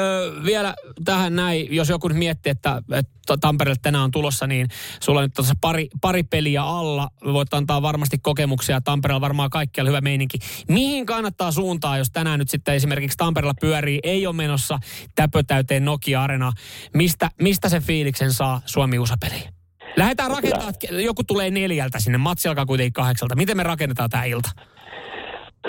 vielä 0.46 0.76
tähän 1.06 1.36
näin, 1.36 1.76
jos 1.76 1.90
joku 1.90 2.08
nyt 2.08 2.18
miettii, 2.18 2.50
että, 2.50 2.82
että 2.94 3.38
Tampereelle 3.42 3.80
tänään 3.82 4.04
on 4.04 4.12
tulossa, 4.12 4.48
niin 4.48 4.68
sulla 5.02 5.20
on 5.20 5.26
nyt 5.26 5.34
tuossa 5.34 5.54
pari, 5.62 5.88
pari 6.02 6.24
peliä 6.24 6.64
alla. 6.64 7.08
Voit 7.34 7.54
antaa 7.54 7.82
varmasti 7.82 8.18
kokemuksia. 8.18 8.82
Tampereella 8.82 9.22
varmaan 9.22 9.50
kaikkialla 9.50 9.90
hyvä 9.90 10.02
meininki. 10.02 10.38
Mihin 10.68 11.06
kannattaa 11.06 11.52
suuntaa, 11.52 11.98
jos 11.98 12.10
tänään 12.14 12.40
nyt 12.40 12.50
sitten 12.50 12.76
esimerkiksi 12.76 13.18
Tampereella 13.18 13.56
pyörii, 13.62 14.00
ei 14.04 14.28
ole 14.28 14.36
menossa 14.36 14.80
täpötäyteen 15.16 15.86
Nokia-arena. 15.86 16.52
Mistä, 16.94 17.30
mistä 17.42 17.70
se 17.70 17.80
fiiliksen 17.80 18.34
saa 18.34 18.62
Suomi-USA-peliin? 18.66 19.63
Lähdetään 19.98 20.32
rakentamaan, 20.32 20.74
joku 20.92 21.24
tulee 21.24 21.52
neljältä 21.52 22.00
sinne, 22.00 22.18
matsi 22.18 22.48
alkaa 22.48 22.66
kuitenkin 22.66 22.94
kahdeksalta. 22.94 23.36
Miten 23.36 23.58
me 23.58 23.64
rakennetaan 23.64 24.10
tämä 24.10 24.24
ilta? 24.24 24.50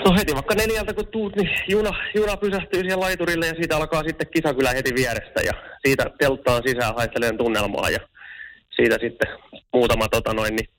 No 0.05 0.15
heti 0.17 0.33
vaikka 0.33 0.55
neljältä 0.55 0.93
kun 0.93 1.07
tuut, 1.07 1.35
niin 1.35 1.49
juna, 1.67 1.91
juna 2.15 2.37
pysähtyy 2.37 2.79
siihen 2.79 2.99
laiturille 2.99 3.47
ja 3.47 3.53
siitä 3.55 3.77
alkaa 3.77 4.03
sitten 4.07 4.27
kisakylä 4.33 4.71
heti 4.71 4.95
vierestä 4.95 5.41
ja 5.41 5.53
siitä 5.85 6.05
telttaan 6.19 6.61
sisään 6.65 6.95
haistelen 6.95 7.37
tunnelmaa 7.37 7.89
ja 7.89 7.99
siitä 8.75 8.97
sitten 9.01 9.27
muutama 9.73 10.07
tota 10.07 10.33
noin, 10.33 10.55
niin 10.55 10.69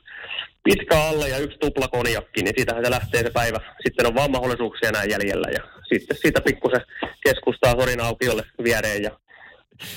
pitkä 0.65 0.99
alle 0.99 1.29
ja 1.29 1.39
yksi 1.39 1.59
tupla 1.59 1.89
konjakki, 1.89 2.43
niin 2.43 2.55
siitähän 2.57 2.85
se 2.85 2.91
lähtee 2.91 3.23
se 3.23 3.31
päivä. 3.31 3.59
Sitten 3.83 4.07
on 4.07 4.15
vaan 4.15 4.31
mahdollisuuksia 4.31 4.89
enää 4.89 5.05
jäljellä 5.05 5.49
ja 5.53 5.63
sitten 5.89 6.17
siitä 6.17 6.41
pikkusen 6.41 6.81
keskustaa 7.25 7.75
Sorin 7.79 8.01
aukiolle 8.01 8.43
viereen 8.65 9.03
ja 9.03 9.11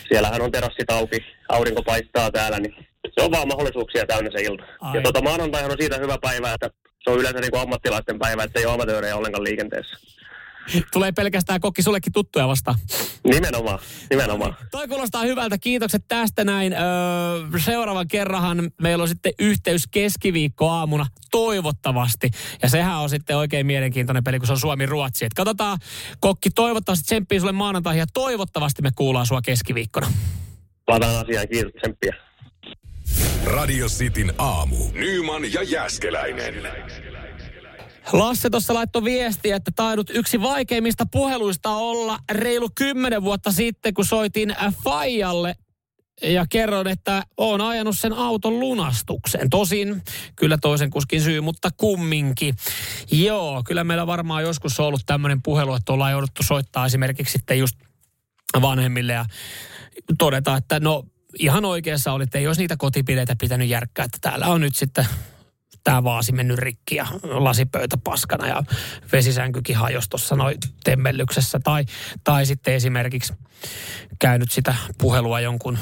siellähän 0.10 0.42
on 0.42 0.52
terassit 0.52 0.92
auki, 0.92 1.18
aurinko 1.50 1.84
paistaa 1.84 2.32
täällä, 2.32 2.60
niin 2.60 2.89
se 3.16 3.26
on 3.26 3.32
vaan 3.32 3.48
mahdollisuuksia 3.48 4.06
täynnä 4.06 4.30
se 4.32 4.42
ilta. 4.44 4.64
Ai. 4.82 4.98
Ja 4.98 5.02
tota, 5.02 5.22
maanantaihan 5.22 5.72
on 5.72 5.78
siitä 5.80 5.98
hyvä 5.98 6.18
päivä, 6.22 6.54
että 6.54 6.70
se 7.04 7.10
on 7.10 7.20
yleensä 7.20 7.40
niin 7.40 7.52
kuin 7.52 7.62
ammattilaisten 7.62 8.20
päivä, 8.20 8.44
että 8.44 8.60
ei 8.60 8.66
ole 8.66 8.74
amatöörejä 8.74 9.16
ollenkaan 9.16 9.44
liikenteessä. 9.44 9.98
Tulee 10.94 11.12
pelkästään 11.12 11.60
kokki 11.60 11.82
sullekin 11.84 12.14
tuttuja 12.14 12.48
vasta. 12.48 12.76
Nimenomaan, 13.24 13.80
nimenomaan. 14.10 14.56
Toi 14.72 14.88
kuulostaa 14.88 15.24
hyvältä. 15.24 15.58
Kiitokset 15.58 16.04
tästä 16.08 16.44
näin. 16.44 16.74
Öö, 16.74 17.60
seuraavan 17.66 18.08
kerrahan 18.08 18.72
meillä 18.82 19.02
on 19.02 19.08
sitten 19.08 19.34
yhteys 19.40 19.88
keskiviikko 19.92 20.70
aamuna 20.70 21.06
toivottavasti. 21.32 22.30
Ja 22.62 22.70
sehän 22.70 22.98
on 22.98 23.10
sitten 23.10 23.38
oikein 23.38 23.66
mielenkiintoinen 23.66 24.24
peli, 24.24 24.40
kun 24.40 24.48
se 24.48 24.54
on 24.54 24.60
Suomi-Ruotsi. 24.60 25.26
Et 25.26 25.34
katsotaan, 25.36 25.78
kokki 26.20 26.50
toivottavasti 26.50 27.06
tsemppii 27.06 27.40
sulle 27.40 27.52
maanantaihin 27.52 28.00
ja 28.00 28.08
toivottavasti 28.14 28.82
me 28.82 28.90
kuullaan 28.96 29.26
sua 29.26 29.42
keskiviikkona. 29.42 30.08
Palataan 30.86 31.26
asiaan, 31.26 31.48
kiitos 31.48 31.72
tsemppiä. 31.74 32.29
Radio 33.46 33.88
Cityn 33.88 34.34
aamu. 34.38 34.76
Nyman 34.94 35.54
ja 35.54 35.64
Jäskeläinen. 35.64 36.54
Lasse 38.12 38.50
tuossa 38.50 38.74
laittoi 38.74 39.04
viestiä, 39.04 39.56
että 39.56 39.72
taidut 39.76 40.10
yksi 40.14 40.42
vaikeimmista 40.42 41.06
puheluista 41.12 41.76
olla 41.76 42.20
reilu 42.32 42.70
kymmenen 42.76 43.24
vuotta 43.24 43.52
sitten, 43.52 43.94
kun 43.94 44.06
soitin 44.06 44.56
Fajalle 44.84 45.56
ja 46.24 46.46
kerron, 46.50 46.88
että 46.88 47.24
oon 47.38 47.62
ajanut 47.62 47.98
sen 47.98 48.14
auton 48.14 48.60
lunastukseen. 48.60 49.50
Tosin 49.50 50.02
kyllä 50.36 50.58
toisen 50.62 50.90
kuskin 50.90 51.22
syy, 51.22 51.42
mutta 51.42 51.70
kumminkin. 51.78 52.56
Joo, 53.12 53.64
kyllä 53.66 53.84
meillä 53.84 54.08
varmaan 54.08 54.44
joskus 54.44 54.80
on 54.80 54.86
ollut 54.86 55.06
tämmöinen 55.06 55.42
puhelu, 55.42 55.74
että 55.74 55.94
ollaan 55.94 56.12
jouduttu 56.12 56.44
soittaa 56.44 56.86
esimerkiksi 56.86 57.32
sitten 57.32 57.60
just 57.60 57.76
vanhemmille 58.62 59.14
ja 59.14 59.26
todeta, 60.18 60.58
että 60.58 60.80
no 60.80 61.04
ihan 61.40 61.66
oikeassa 61.66 62.14
oli, 62.14 62.24
että 62.24 62.38
ei 62.38 62.48
olisi 62.48 62.62
niitä 62.62 62.78
kotipileitä 62.78 63.36
pitänyt 63.42 63.70
järkkää, 63.70 64.06
että 64.06 64.18
täällä 64.22 64.48
on 64.48 64.62
nyt 64.62 64.76
sitten 64.76 65.06
tämä 65.84 66.04
vaasi 66.04 66.32
mennyt 66.32 66.60
rikki 66.60 66.96
ja 66.96 67.08
lasipöytä 67.24 67.98
paskana 68.04 68.48
ja 68.48 68.64
vesisänkykin 69.12 69.76
hajosi 69.76 70.10
tuossa 70.10 70.36
noin 70.36 70.58
temmellyksessä. 70.84 71.60
Tai, 71.64 71.86
tai 72.24 72.46
sitten 72.46 72.74
esimerkiksi 72.74 73.34
käynyt 74.20 74.52
sitä 74.52 74.76
puhelua 74.98 75.40
jonkun 75.40 75.80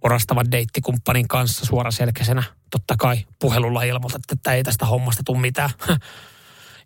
orastavan 0.00 0.50
deittikumppanin 0.52 1.28
kanssa 1.28 1.66
suoraselkäisenä. 1.66 2.42
Totta 2.70 2.94
kai 2.98 3.26
puhelulla 3.38 3.82
ilmoitat, 3.82 4.22
että 4.32 4.52
ei 4.52 4.62
tästä 4.62 4.86
hommasta 4.86 5.22
tule 5.26 5.40
mitään. 5.40 5.70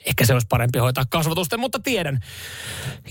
ehkä 0.05 0.27
se 0.27 0.33
olisi 0.33 0.47
parempi 0.51 0.79
hoitaa 0.79 1.05
kasvatusten, 1.09 1.61
mutta 1.61 1.79
tiedän. 1.79 2.21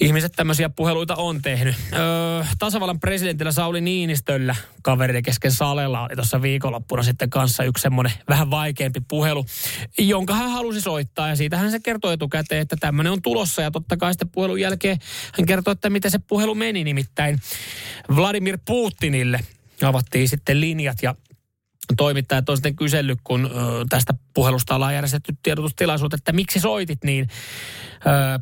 Ihmiset 0.02 0.32
tämmöisiä 0.36 0.70
puheluita 0.70 1.16
on 1.16 1.42
tehnyt. 1.42 1.76
Öö, 1.94 2.46
tasavallan 2.60 3.00
presidentillä 3.00 3.52
Sauli 3.52 3.82
Niinistöllä 3.82 4.56
kaveriden 4.82 5.24
kesken 5.24 5.52
salella 5.52 6.02
oli 6.02 6.16
tuossa 6.16 6.42
viikonloppuna 6.42 7.04
sitten 7.04 7.30
kanssa 7.30 7.64
yksi 7.64 7.82
semmoinen 7.82 8.14
vähän 8.30 8.52
vaikeampi 8.52 9.02
puhelu, 9.08 9.46
jonka 9.98 10.34
hän 10.34 10.52
halusi 10.52 10.82
soittaa. 10.82 11.30
Ja 11.30 11.36
siitä 11.36 11.58
hän 11.58 11.72
se 11.72 11.80
kertoi 11.80 12.14
etukäteen, 12.14 12.62
että 12.62 12.76
tämmöinen 12.80 13.14
on 13.14 13.22
tulossa. 13.22 13.62
Ja 13.62 13.72
totta 13.72 13.98
kai 13.98 14.14
sitten 14.14 14.30
puhelun 14.30 14.62
jälkeen 14.62 15.00
hän 15.38 15.46
kertoi, 15.46 15.72
että 15.72 15.90
miten 15.90 16.12
se 16.12 16.20
puhelu 16.20 16.56
meni 16.56 16.84
nimittäin 16.84 17.40
Vladimir 18.16 18.58
Putinille 18.66 19.40
avattiin 19.82 20.30
sitten 20.30 20.62
linjat 20.62 20.98
ja 21.02 21.16
toimittajat 21.98 22.50
on 22.50 22.58
sitten 22.58 22.76
kysellyt, 22.76 23.20
kun 23.24 23.50
tästä 23.90 24.14
puhelusta 24.34 24.76
ollaan 24.76 24.94
järjestetty 24.94 25.38
tiedotustilaisuus, 25.44 26.14
että 26.14 26.32
miksi 26.32 26.60
soitit, 26.60 27.04
niin 27.04 27.28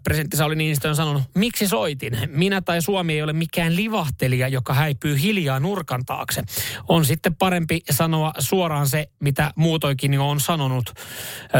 presidentti 0.03 0.37
Sauli 0.37 0.55
Niinistö 0.55 0.89
on 0.89 0.95
sanonut, 0.95 1.23
miksi 1.35 1.67
soitin? 1.67 2.17
Minä 2.27 2.61
tai 2.61 2.81
Suomi 2.81 3.13
ei 3.13 3.23
ole 3.23 3.33
mikään 3.33 3.75
livahtelija, 3.75 4.47
joka 4.47 4.73
häipyy 4.73 5.21
hiljaa 5.21 5.59
nurkan 5.59 6.05
taakse. 6.05 6.43
On 6.87 7.05
sitten 7.05 7.35
parempi 7.35 7.81
sanoa 7.91 8.33
suoraan 8.39 8.87
se, 8.87 9.09
mitä 9.19 9.51
muutoinkin 9.55 10.19
on 10.19 10.39
sanonut, 10.39 10.93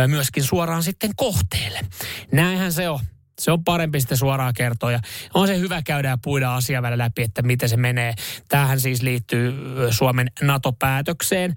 myöskin 0.07 0.43
suoraan 0.43 0.83
sitten 0.83 1.11
kohteelle. 1.15 1.79
Näinhän 2.31 2.73
se 2.73 2.89
on 2.89 2.99
se 3.41 3.51
on 3.51 3.63
parempi 3.63 3.99
sitten 3.99 4.17
suoraan 4.17 4.53
kertoa. 4.53 4.91
Ja 4.91 4.99
on 5.33 5.47
se 5.47 5.57
hyvä 5.57 5.81
käydä 5.81 6.09
ja 6.09 6.17
puida 6.21 6.55
asia 6.55 6.81
välillä 6.81 7.03
läpi, 7.03 7.21
että 7.21 7.41
miten 7.41 7.69
se 7.69 7.77
menee. 7.77 8.13
Tämähän 8.47 8.79
siis 8.79 9.01
liittyy 9.01 9.53
Suomen 9.89 10.31
NATO-päätökseen. 10.41 11.55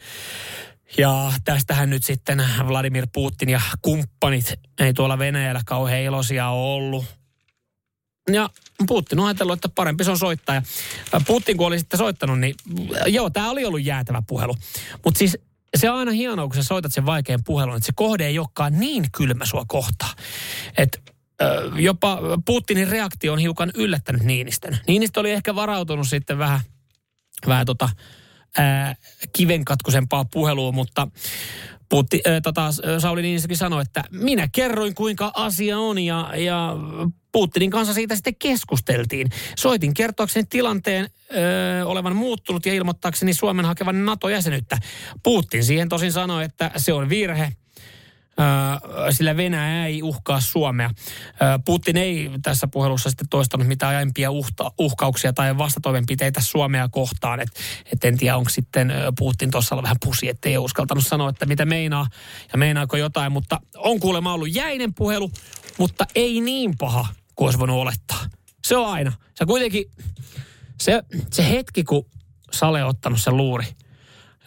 Ja 0.98 1.32
tästähän 1.44 1.90
nyt 1.90 2.04
sitten 2.04 2.44
Vladimir 2.68 3.06
Putin 3.12 3.48
ja 3.48 3.60
kumppanit 3.82 4.54
ei 4.78 4.94
tuolla 4.94 5.18
Venäjällä 5.18 5.60
kauhean 5.66 6.02
iloisia 6.02 6.48
ollut. 6.48 7.04
Ja 8.32 8.50
Putin 8.86 9.20
on 9.20 9.26
ajatellut, 9.26 9.54
että 9.54 9.68
parempi 9.68 10.04
se 10.04 10.10
on 10.10 10.18
soittaa. 10.18 10.54
Ja 10.54 10.62
Putin 11.26 11.56
kun 11.56 11.66
oli 11.66 11.78
sitten 11.78 11.98
soittanut, 11.98 12.40
niin 12.40 12.54
joo, 13.06 13.30
tämä 13.30 13.50
oli 13.50 13.64
ollut 13.64 13.84
jäätävä 13.84 14.22
puhelu. 14.26 14.54
Mutta 15.04 15.18
siis 15.18 15.38
se 15.76 15.90
on 15.90 15.98
aina 15.98 16.12
hienoa, 16.12 16.46
kun 16.46 16.54
sä 16.56 16.62
soitat 16.62 16.92
sen 16.92 17.06
vaikean 17.06 17.44
puhelun, 17.44 17.76
että 17.76 17.86
se 17.86 17.92
kohde 17.96 18.26
ei 18.26 18.38
olekaan 18.38 18.80
niin 18.80 19.04
kylmä 19.12 19.46
sua 19.46 19.64
kohtaa. 19.68 20.14
Että 20.78 20.98
jopa 21.76 22.18
Putinin 22.44 22.88
reaktio 22.88 23.32
on 23.32 23.38
hiukan 23.38 23.70
yllättänyt 23.74 24.22
Niinistön. 24.22 24.78
Niinistö 24.88 25.20
oli 25.20 25.30
ehkä 25.30 25.54
varautunut 25.54 26.08
sitten 26.08 26.38
vähän, 26.38 26.60
vähän 27.46 27.66
tota, 27.66 27.88
ää, 28.58 28.94
puhelua, 30.32 30.72
mutta 30.72 31.08
Putti, 31.88 32.20
ää, 32.24 32.40
tota, 32.40 32.70
Sauli 32.98 33.22
Niinistökin 33.22 33.56
sanoi, 33.56 33.82
että 33.82 34.04
minä 34.10 34.48
kerroin 34.52 34.94
kuinka 34.94 35.32
asia 35.34 35.78
on 35.78 35.98
ja, 35.98 36.32
ja 36.36 36.76
Putinin 37.32 37.70
kanssa 37.70 37.94
siitä 37.94 38.14
sitten 38.14 38.36
keskusteltiin. 38.38 39.30
Soitin 39.56 39.94
kertoakseni 39.94 40.46
tilanteen 40.50 41.08
ö, 41.30 41.86
olevan 41.86 42.16
muuttunut 42.16 42.66
ja 42.66 42.74
ilmoittaakseni 42.74 43.34
Suomen 43.34 43.64
hakevan 43.64 44.04
NATO-jäsenyyttä. 44.04 44.78
Putin 45.22 45.64
siihen 45.64 45.88
tosin 45.88 46.12
sanoi, 46.12 46.44
että 46.44 46.70
se 46.76 46.92
on 46.92 47.08
virhe– 47.08 47.52
sillä 49.10 49.36
Venäjä 49.36 49.86
ei 49.86 50.02
uhkaa 50.02 50.40
Suomea. 50.40 50.90
Putin 51.64 51.96
ei 51.96 52.30
tässä 52.42 52.68
puhelussa 52.68 53.10
sitten 53.10 53.28
toistanut 53.28 53.66
mitään 53.66 53.96
aiempia 53.96 54.30
uhkauksia 54.78 55.32
tai 55.32 55.58
vastatoimenpiteitä 55.58 56.40
Suomea 56.40 56.88
kohtaan. 56.88 57.40
Et, 57.40 57.48
et 57.92 58.04
en 58.04 58.16
tiedä, 58.16 58.36
onko 58.36 58.50
sitten 58.50 58.92
Putin 59.18 59.50
tuossa 59.50 59.82
vähän 59.82 59.96
pusi, 60.04 60.28
ettei 60.28 60.56
ole 60.56 60.64
uskaltanut 60.64 61.06
sanoa, 61.06 61.28
että 61.28 61.46
mitä 61.46 61.64
meinaa 61.64 62.06
ja 62.52 62.58
meinaako 62.58 62.96
jotain. 62.96 63.32
Mutta 63.32 63.60
on 63.76 64.00
kuulemma 64.00 64.34
ollut 64.34 64.54
jäinen 64.54 64.94
puhelu, 64.94 65.30
mutta 65.78 66.06
ei 66.14 66.40
niin 66.40 66.78
paha 66.78 67.06
kuin 67.36 67.46
olisi 67.46 67.58
voinut 67.58 67.80
olettaa. 67.80 68.20
Se 68.64 68.76
on 68.76 68.92
aina. 68.92 69.12
Se 69.34 69.46
kuitenkin, 69.46 69.84
se, 70.80 71.02
se 71.30 71.50
hetki, 71.50 71.84
kun 71.84 72.06
Sale 72.52 72.82
on 72.84 72.90
ottanut 72.90 73.20
sen 73.20 73.36
luuri 73.36 73.66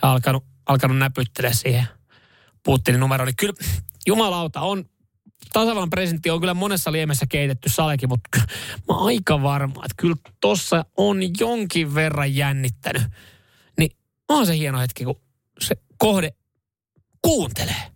ja 0.02 0.12
alkanut, 0.12 0.44
alkanut 0.66 0.98
näpyttelee 0.98 1.54
siihen– 1.54 1.88
Putinin 2.68 3.00
numero, 3.00 3.26
niin 3.26 3.36
kyllä 3.36 3.54
jumalauta 4.08 4.62
on, 4.62 4.86
tasavallan 5.54 5.90
presidentti 5.90 6.30
on 6.30 6.40
kyllä 6.40 6.54
monessa 6.54 6.92
liemessä 6.92 7.26
keitetty 7.30 7.70
salekin, 7.70 8.10
mutta 8.10 8.30
mä 8.88 8.96
oon 8.96 9.06
aika 9.06 9.42
varma, 9.42 9.86
että 9.86 9.96
kyllä 9.98 10.16
tossa 10.42 10.86
on 10.98 11.18
jonkin 11.40 11.96
verran 11.96 12.36
jännittänyt. 12.36 13.04
Niin 13.78 13.92
on 14.30 14.46
se 14.46 14.58
hieno 14.58 14.80
hetki, 14.80 15.04
kun 15.04 15.22
se 15.60 15.76
kohde 15.98 16.34
kuuntelee. 17.22 17.92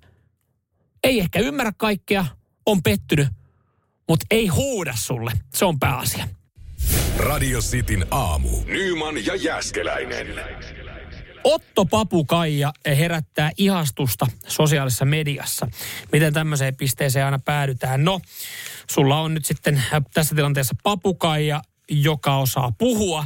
Ei 1.03 1.19
ehkä 1.19 1.39
ymmärrä 1.39 1.71
kaikkea, 1.77 2.25
on 2.65 2.83
pettynyt, 2.83 3.27
mutta 4.09 4.25
ei 4.31 4.47
huuda 4.47 4.93
sulle. 4.95 5.31
Se 5.53 5.65
on 5.65 5.79
pääasia. 5.79 6.27
Radio 7.17 7.59
Cityn 7.59 8.05
aamu. 8.11 8.49
Nyman 8.65 9.25
ja 9.25 9.35
Jäskeläinen. 9.35 10.27
Otto 11.43 11.85
Papukaija 11.85 12.73
herättää 12.85 13.51
ihastusta 13.57 14.27
sosiaalisessa 14.47 15.05
mediassa. 15.05 15.67
Miten 16.11 16.33
tämmöiseen 16.33 16.75
pisteeseen 16.75 17.25
aina 17.25 17.39
päädytään? 17.39 18.03
No, 18.03 18.21
sulla 18.91 19.19
on 19.19 19.33
nyt 19.33 19.45
sitten 19.45 19.83
tässä 20.13 20.35
tilanteessa 20.35 20.75
papukaija, 20.83 21.61
joka 21.89 22.37
osaa 22.37 22.71
puhua. 22.77 23.25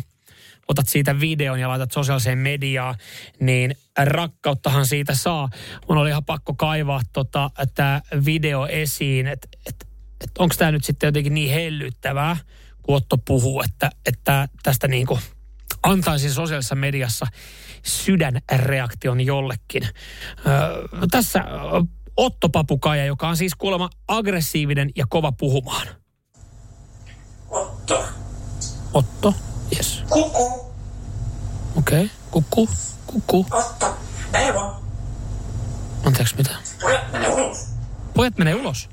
Otat 0.68 0.88
siitä 0.88 1.20
videon 1.20 1.60
ja 1.60 1.68
laitat 1.68 1.92
sosiaaliseen 1.92 2.38
mediaan, 2.38 2.96
niin 3.40 3.76
rakkauttahan 3.98 4.86
siitä 4.86 5.16
saa. 5.16 5.50
Mun 5.90 5.98
oli 5.98 6.10
ihan 6.10 6.26
pakko 6.26 6.54
kaivaa 6.54 7.02
tota, 7.14 7.52
tämä 7.76 8.02
video 8.26 8.66
esiin, 8.66 9.28
että 9.28 9.48
et, 9.66 9.88
et 10.22 10.38
onko 10.38 10.56
tämä 10.58 10.72
nyt 10.72 10.84
sitten 10.84 11.08
jotenkin 11.08 11.34
niin 11.34 11.52
hellyttävää, 11.52 12.38
kun 12.84 12.96
Otto 12.96 13.18
puhuu, 13.18 13.62
että, 13.62 13.90
että 14.06 14.48
tästä 14.64 14.88
niin 14.88 15.08
kuin 15.08 15.20
antaisi 15.84 16.34
sosiaalisessa 16.34 16.76
mediassa 16.76 17.28
sydänreaktion 17.86 19.22
jollekin. 19.22 19.84
Öö, 20.48 20.88
tässä 21.12 21.44
Otto 22.18 22.50
Papukaija, 22.50 23.06
joka 23.06 23.28
on 23.28 23.38
siis 23.38 23.56
kuulemma 23.56 23.90
aggressiivinen 24.08 24.90
ja 24.96 25.06
kova 25.10 25.32
puhumaan. 25.32 25.88
Otto. 27.50 28.06
Otto, 28.94 29.34
yes. 29.76 30.04
Kuku. 30.10 30.74
Okei, 31.76 32.06
okay. 32.06 32.10
kukku, 32.32 32.70
kukku. 33.08 33.46
Otto. 33.52 33.98
Eeva. 34.34 34.82
Anteeksi, 36.06 36.36
mitä? 36.36 36.52
Pojat 36.82 37.12
menee 37.12 37.30
ulos. 37.30 37.68
Pojat 38.14 38.38
menee 38.38 38.56
ulos. 38.56 38.90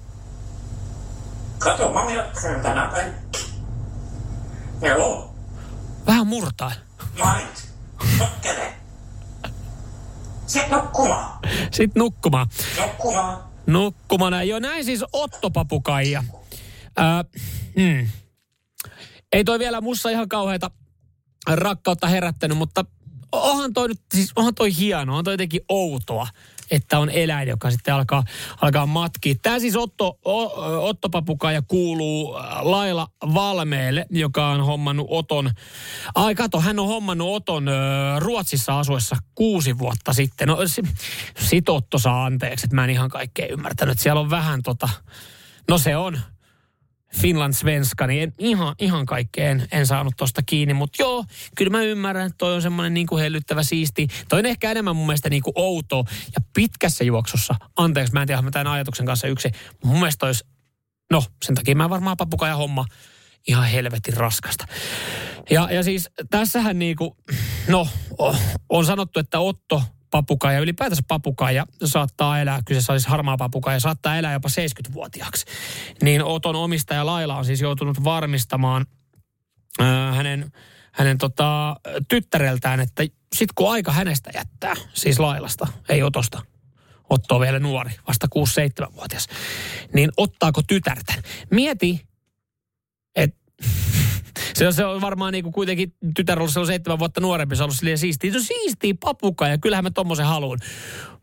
Kato, 1.58 1.92
mami 1.92 2.18
on 2.18 2.26
tänä 2.62 2.88
päin. 2.92 3.12
Joo. 4.80 5.34
Vähän 6.06 6.26
murtaa. 6.26 6.72
Mait. 7.18 7.72
Sokkele. 8.18 8.81
Sitten 10.52 10.78
nukkumaan. 10.78 11.38
Sitten 11.70 12.00
nukkumaan. 12.00 12.46
Nukkumaan. 12.80 13.38
Nukkumaan. 13.66 14.48
Joo, 14.48 14.58
näin 14.58 14.84
siis 14.84 15.04
Otto 15.12 15.50
Papukaija. 15.50 16.24
Ää, 16.96 17.24
hmm. 17.76 18.08
Ei 19.32 19.44
toi 19.44 19.58
vielä 19.58 19.80
mussa 19.80 20.10
ihan 20.10 20.28
kauheita 20.28 20.70
rakkautta 21.48 22.06
herättänyt, 22.06 22.58
mutta 22.58 22.84
onhan 23.32 23.72
toi 23.72 23.88
nyt, 23.88 24.00
siis 24.14 24.32
onhan 24.36 24.54
toi 24.54 24.76
hienoa, 24.76 25.18
on 25.18 25.24
toi 25.24 25.34
jotenkin 25.34 25.60
outoa, 25.68 26.26
että 26.72 26.98
on 26.98 27.10
eläin, 27.10 27.48
joka 27.48 27.70
sitten 27.70 27.94
alkaa, 27.94 28.24
alkaa 28.60 28.86
matkia. 28.86 29.34
Tämä 29.42 29.58
siis 29.58 29.76
Otto, 29.76 30.18
Otto 30.80 31.08
Papukaija 31.08 31.62
kuuluu 31.62 32.32
Laila 32.60 33.08
Valmeelle, 33.34 34.06
joka 34.10 34.48
on 34.48 34.64
hommannut 34.64 35.06
Oton, 35.10 35.50
ai 36.14 36.34
kato, 36.34 36.60
hän 36.60 36.78
on 36.78 36.86
hommannut 36.86 37.28
Oton 37.34 37.68
ö, 37.68 37.72
Ruotsissa 38.18 38.78
asuessa 38.78 39.16
kuusi 39.34 39.78
vuotta 39.78 40.12
sitten. 40.12 40.48
No 40.48 40.58
sit 41.38 41.68
Otto 41.68 41.98
saa 41.98 42.24
anteeksi, 42.24 42.66
että 42.66 42.74
mä 42.74 42.84
en 42.84 42.90
ihan 42.90 43.10
kaikkea 43.10 43.46
ymmärtänyt. 43.46 43.98
Siellä 43.98 44.20
on 44.20 44.30
vähän 44.30 44.62
tota, 44.62 44.88
no 45.70 45.78
se 45.78 45.96
on, 45.96 46.20
Finland 47.20 47.52
Svenska, 47.52 48.06
niin 48.06 48.22
en, 48.22 48.32
ihan, 48.38 48.74
ihan 48.78 49.06
kaikkea 49.06 49.56
en, 49.72 49.86
saanut 49.86 50.14
tosta 50.16 50.42
kiinni. 50.46 50.74
Mutta 50.74 51.02
joo, 51.02 51.24
kyllä 51.56 51.70
mä 51.70 51.82
ymmärrän, 51.82 52.26
että 52.26 52.38
toi 52.38 52.54
on 52.54 52.62
semmoinen 52.62 52.94
niin 52.94 53.18
hellyttävä 53.18 53.62
siisti. 53.62 54.08
Toi 54.28 54.38
on 54.38 54.46
ehkä 54.46 54.70
enemmän 54.70 54.96
mun 54.96 55.06
mielestä 55.06 55.30
niin 55.30 55.42
kuin 55.42 55.54
outo 55.56 56.04
ja 56.08 56.40
pitkässä 56.54 57.04
juoksussa. 57.04 57.54
Anteeksi, 57.76 58.12
mä 58.12 58.22
en 58.22 58.26
tiedä, 58.26 58.42
mä 58.42 58.50
tämän 58.50 58.72
ajatuksen 58.72 59.06
kanssa 59.06 59.26
yksi. 59.26 59.50
Mun 59.84 59.98
mielestä 59.98 60.26
olisi, 60.26 60.44
no 61.10 61.24
sen 61.44 61.54
takia 61.54 61.76
mä 61.76 61.90
varmaan 61.90 62.16
papukaja 62.16 62.56
homma 62.56 62.84
ihan 63.48 63.66
helvetin 63.66 64.16
raskasta. 64.16 64.66
Ja, 65.50 65.68
ja 65.70 65.82
siis 65.82 66.10
tässähän 66.30 66.78
niinku, 66.78 67.16
no 67.68 67.88
on 68.68 68.86
sanottu, 68.86 69.20
että 69.20 69.38
Otto 69.38 69.82
papukaija, 70.12 70.60
ylipäätänsä 70.60 71.02
papukaija 71.08 71.66
saattaa 71.84 72.40
elää, 72.40 72.60
kyseessä 72.64 72.92
olisi 72.92 73.08
harmaa 73.08 73.36
papukaija, 73.36 73.80
saattaa 73.80 74.16
elää 74.16 74.32
jopa 74.32 74.48
70-vuotiaaksi. 74.48 75.46
Niin 76.02 76.24
Oton 76.24 76.56
omistaja 76.56 77.06
Laila 77.06 77.36
on 77.36 77.44
siis 77.44 77.60
joutunut 77.60 78.04
varmistamaan 78.04 78.86
ää, 79.78 80.12
hänen, 80.12 80.52
hänen 80.92 81.18
tota, 81.18 81.76
tyttäreltään, 82.08 82.80
että 82.80 83.04
sit 83.36 83.52
kun 83.54 83.72
aika 83.72 83.92
hänestä 83.92 84.30
jättää, 84.34 84.74
siis 84.94 85.18
Lailasta, 85.18 85.66
ei 85.88 86.02
Otosta, 86.02 86.42
Otto 87.10 87.34
on 87.34 87.40
vielä 87.40 87.58
nuori, 87.58 87.90
vasta 88.08 88.26
6-7-vuotias, 88.38 89.26
niin 89.94 90.10
ottaako 90.16 90.62
tytärtä? 90.66 91.14
Mieti, 91.50 92.06
että 93.16 93.42
se 94.70 94.76
se 94.76 94.84
on 94.84 95.00
varmaan 95.00 95.32
niin 95.32 95.42
kuin 95.42 95.52
kuitenkin 95.52 95.94
tytär 96.16 96.38
ollut 96.38 96.52
silloin 96.52 96.66
seitsemän 96.66 96.98
vuotta 96.98 97.20
nuorempi, 97.20 97.56
se 97.56 97.62
on 97.62 97.64
ollut 97.64 97.76
silleen 97.76 97.98
siistiä. 97.98 98.32
Se 98.32 98.38
on 98.38 98.44
siistiä 98.44 98.94
papuka 99.00 99.48
ja 99.48 99.58
kyllähän 99.58 99.84
mä 99.84 99.90
tommosen 99.90 100.26
haluun. 100.26 100.58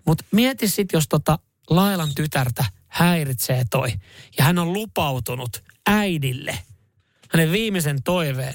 Mutta 0.05 0.25
mieti 0.31 0.67
sitten, 0.67 0.97
jos 0.97 1.07
tota 1.09 1.39
Lailan 1.69 2.15
tytärtä 2.15 2.65
häiritsee 2.87 3.63
toi. 3.69 3.93
Ja 4.37 4.43
hän 4.43 4.59
on 4.59 4.73
lupautunut 4.73 5.63
äidille 5.87 6.59
hänen 7.29 7.51
viimeisen 7.51 8.03
toiveen, 8.03 8.53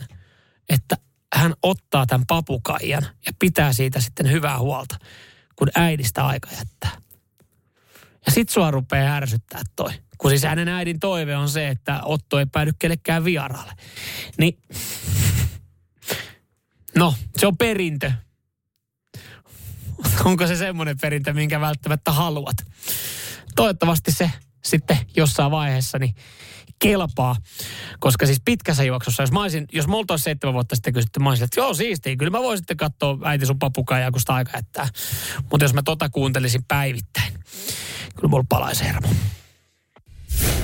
että 0.69 0.97
hän 1.35 1.55
ottaa 1.63 2.07
tämän 2.07 2.27
papukaijan 2.27 3.03
ja 3.27 3.33
pitää 3.39 3.73
siitä 3.73 4.01
sitten 4.01 4.31
hyvää 4.31 4.59
huolta, 4.59 4.97
kun 5.57 5.69
äidistä 5.75 6.27
aika 6.27 6.49
jättää. 6.59 6.91
Ja 8.27 8.33
sit 8.33 8.49
sua 8.49 8.71
rupeaa 8.71 9.17
ärsyttää 9.17 9.63
toi. 9.77 9.91
Kun 10.19 10.31
siis 10.31 10.43
hänen 10.43 10.69
äidin 10.69 11.01
toive 11.01 11.37
on 11.37 11.49
se, 11.49 11.69
että 11.69 12.01
Otto 12.03 12.39
ei 12.39 12.47
päädy 12.47 12.73
kellekään 12.79 13.25
vieraalle. 13.25 13.73
Niin, 14.39 14.59
no, 16.97 17.15
se 17.37 17.47
on 17.47 17.57
perintö. 17.57 18.13
Onko 20.25 20.47
se 20.47 20.57
semmoinen 20.57 20.97
perintö, 21.01 21.33
minkä 21.33 21.61
välttämättä 21.61 22.13
haluat? 22.13 22.57
Toivottavasti 23.57 24.13
se 24.13 24.31
sitten 24.65 24.99
jossain 25.17 25.51
vaiheessa 25.51 25.99
niin 25.99 26.15
kelpaa. 26.79 27.37
Koska 27.99 28.27
siis 28.27 28.41
pitkässä 28.45 28.85
juoksussa, 28.85 29.23
jos 29.23 29.33
mä 29.33 29.43
olisin, 29.43 29.67
jos 29.73 29.87
multa 29.87 30.13
olisi 30.13 30.25
seitsemän 30.25 30.55
vuotta 30.55 30.75
sitten 30.77 30.93
kysytty, 30.93 31.21
mä 31.21 31.29
olisin, 31.29 31.45
että 31.45 31.61
joo 31.61 31.75
siistiä, 31.75 32.17
kyllä 32.17 32.31
mä 32.31 32.43
voisin 32.43 32.59
sitten 32.59 32.77
katsoa 32.77 33.19
äiti 33.25 33.47
sun 33.47 33.59
papukaijaa, 33.59 34.11
kun 34.11 34.21
sitä 34.21 34.35
aika 34.35 34.59
jättää. 34.59 34.89
Mutta 35.51 35.65
jos 35.65 35.75
mä 35.75 35.83
tota 35.83 36.09
kuuntelisin 36.09 36.65
päivittäin, 36.65 37.33
kyllä 38.17 38.29
mulla 38.29 38.45
palaisi 38.49 38.85
hermo. 38.85 39.09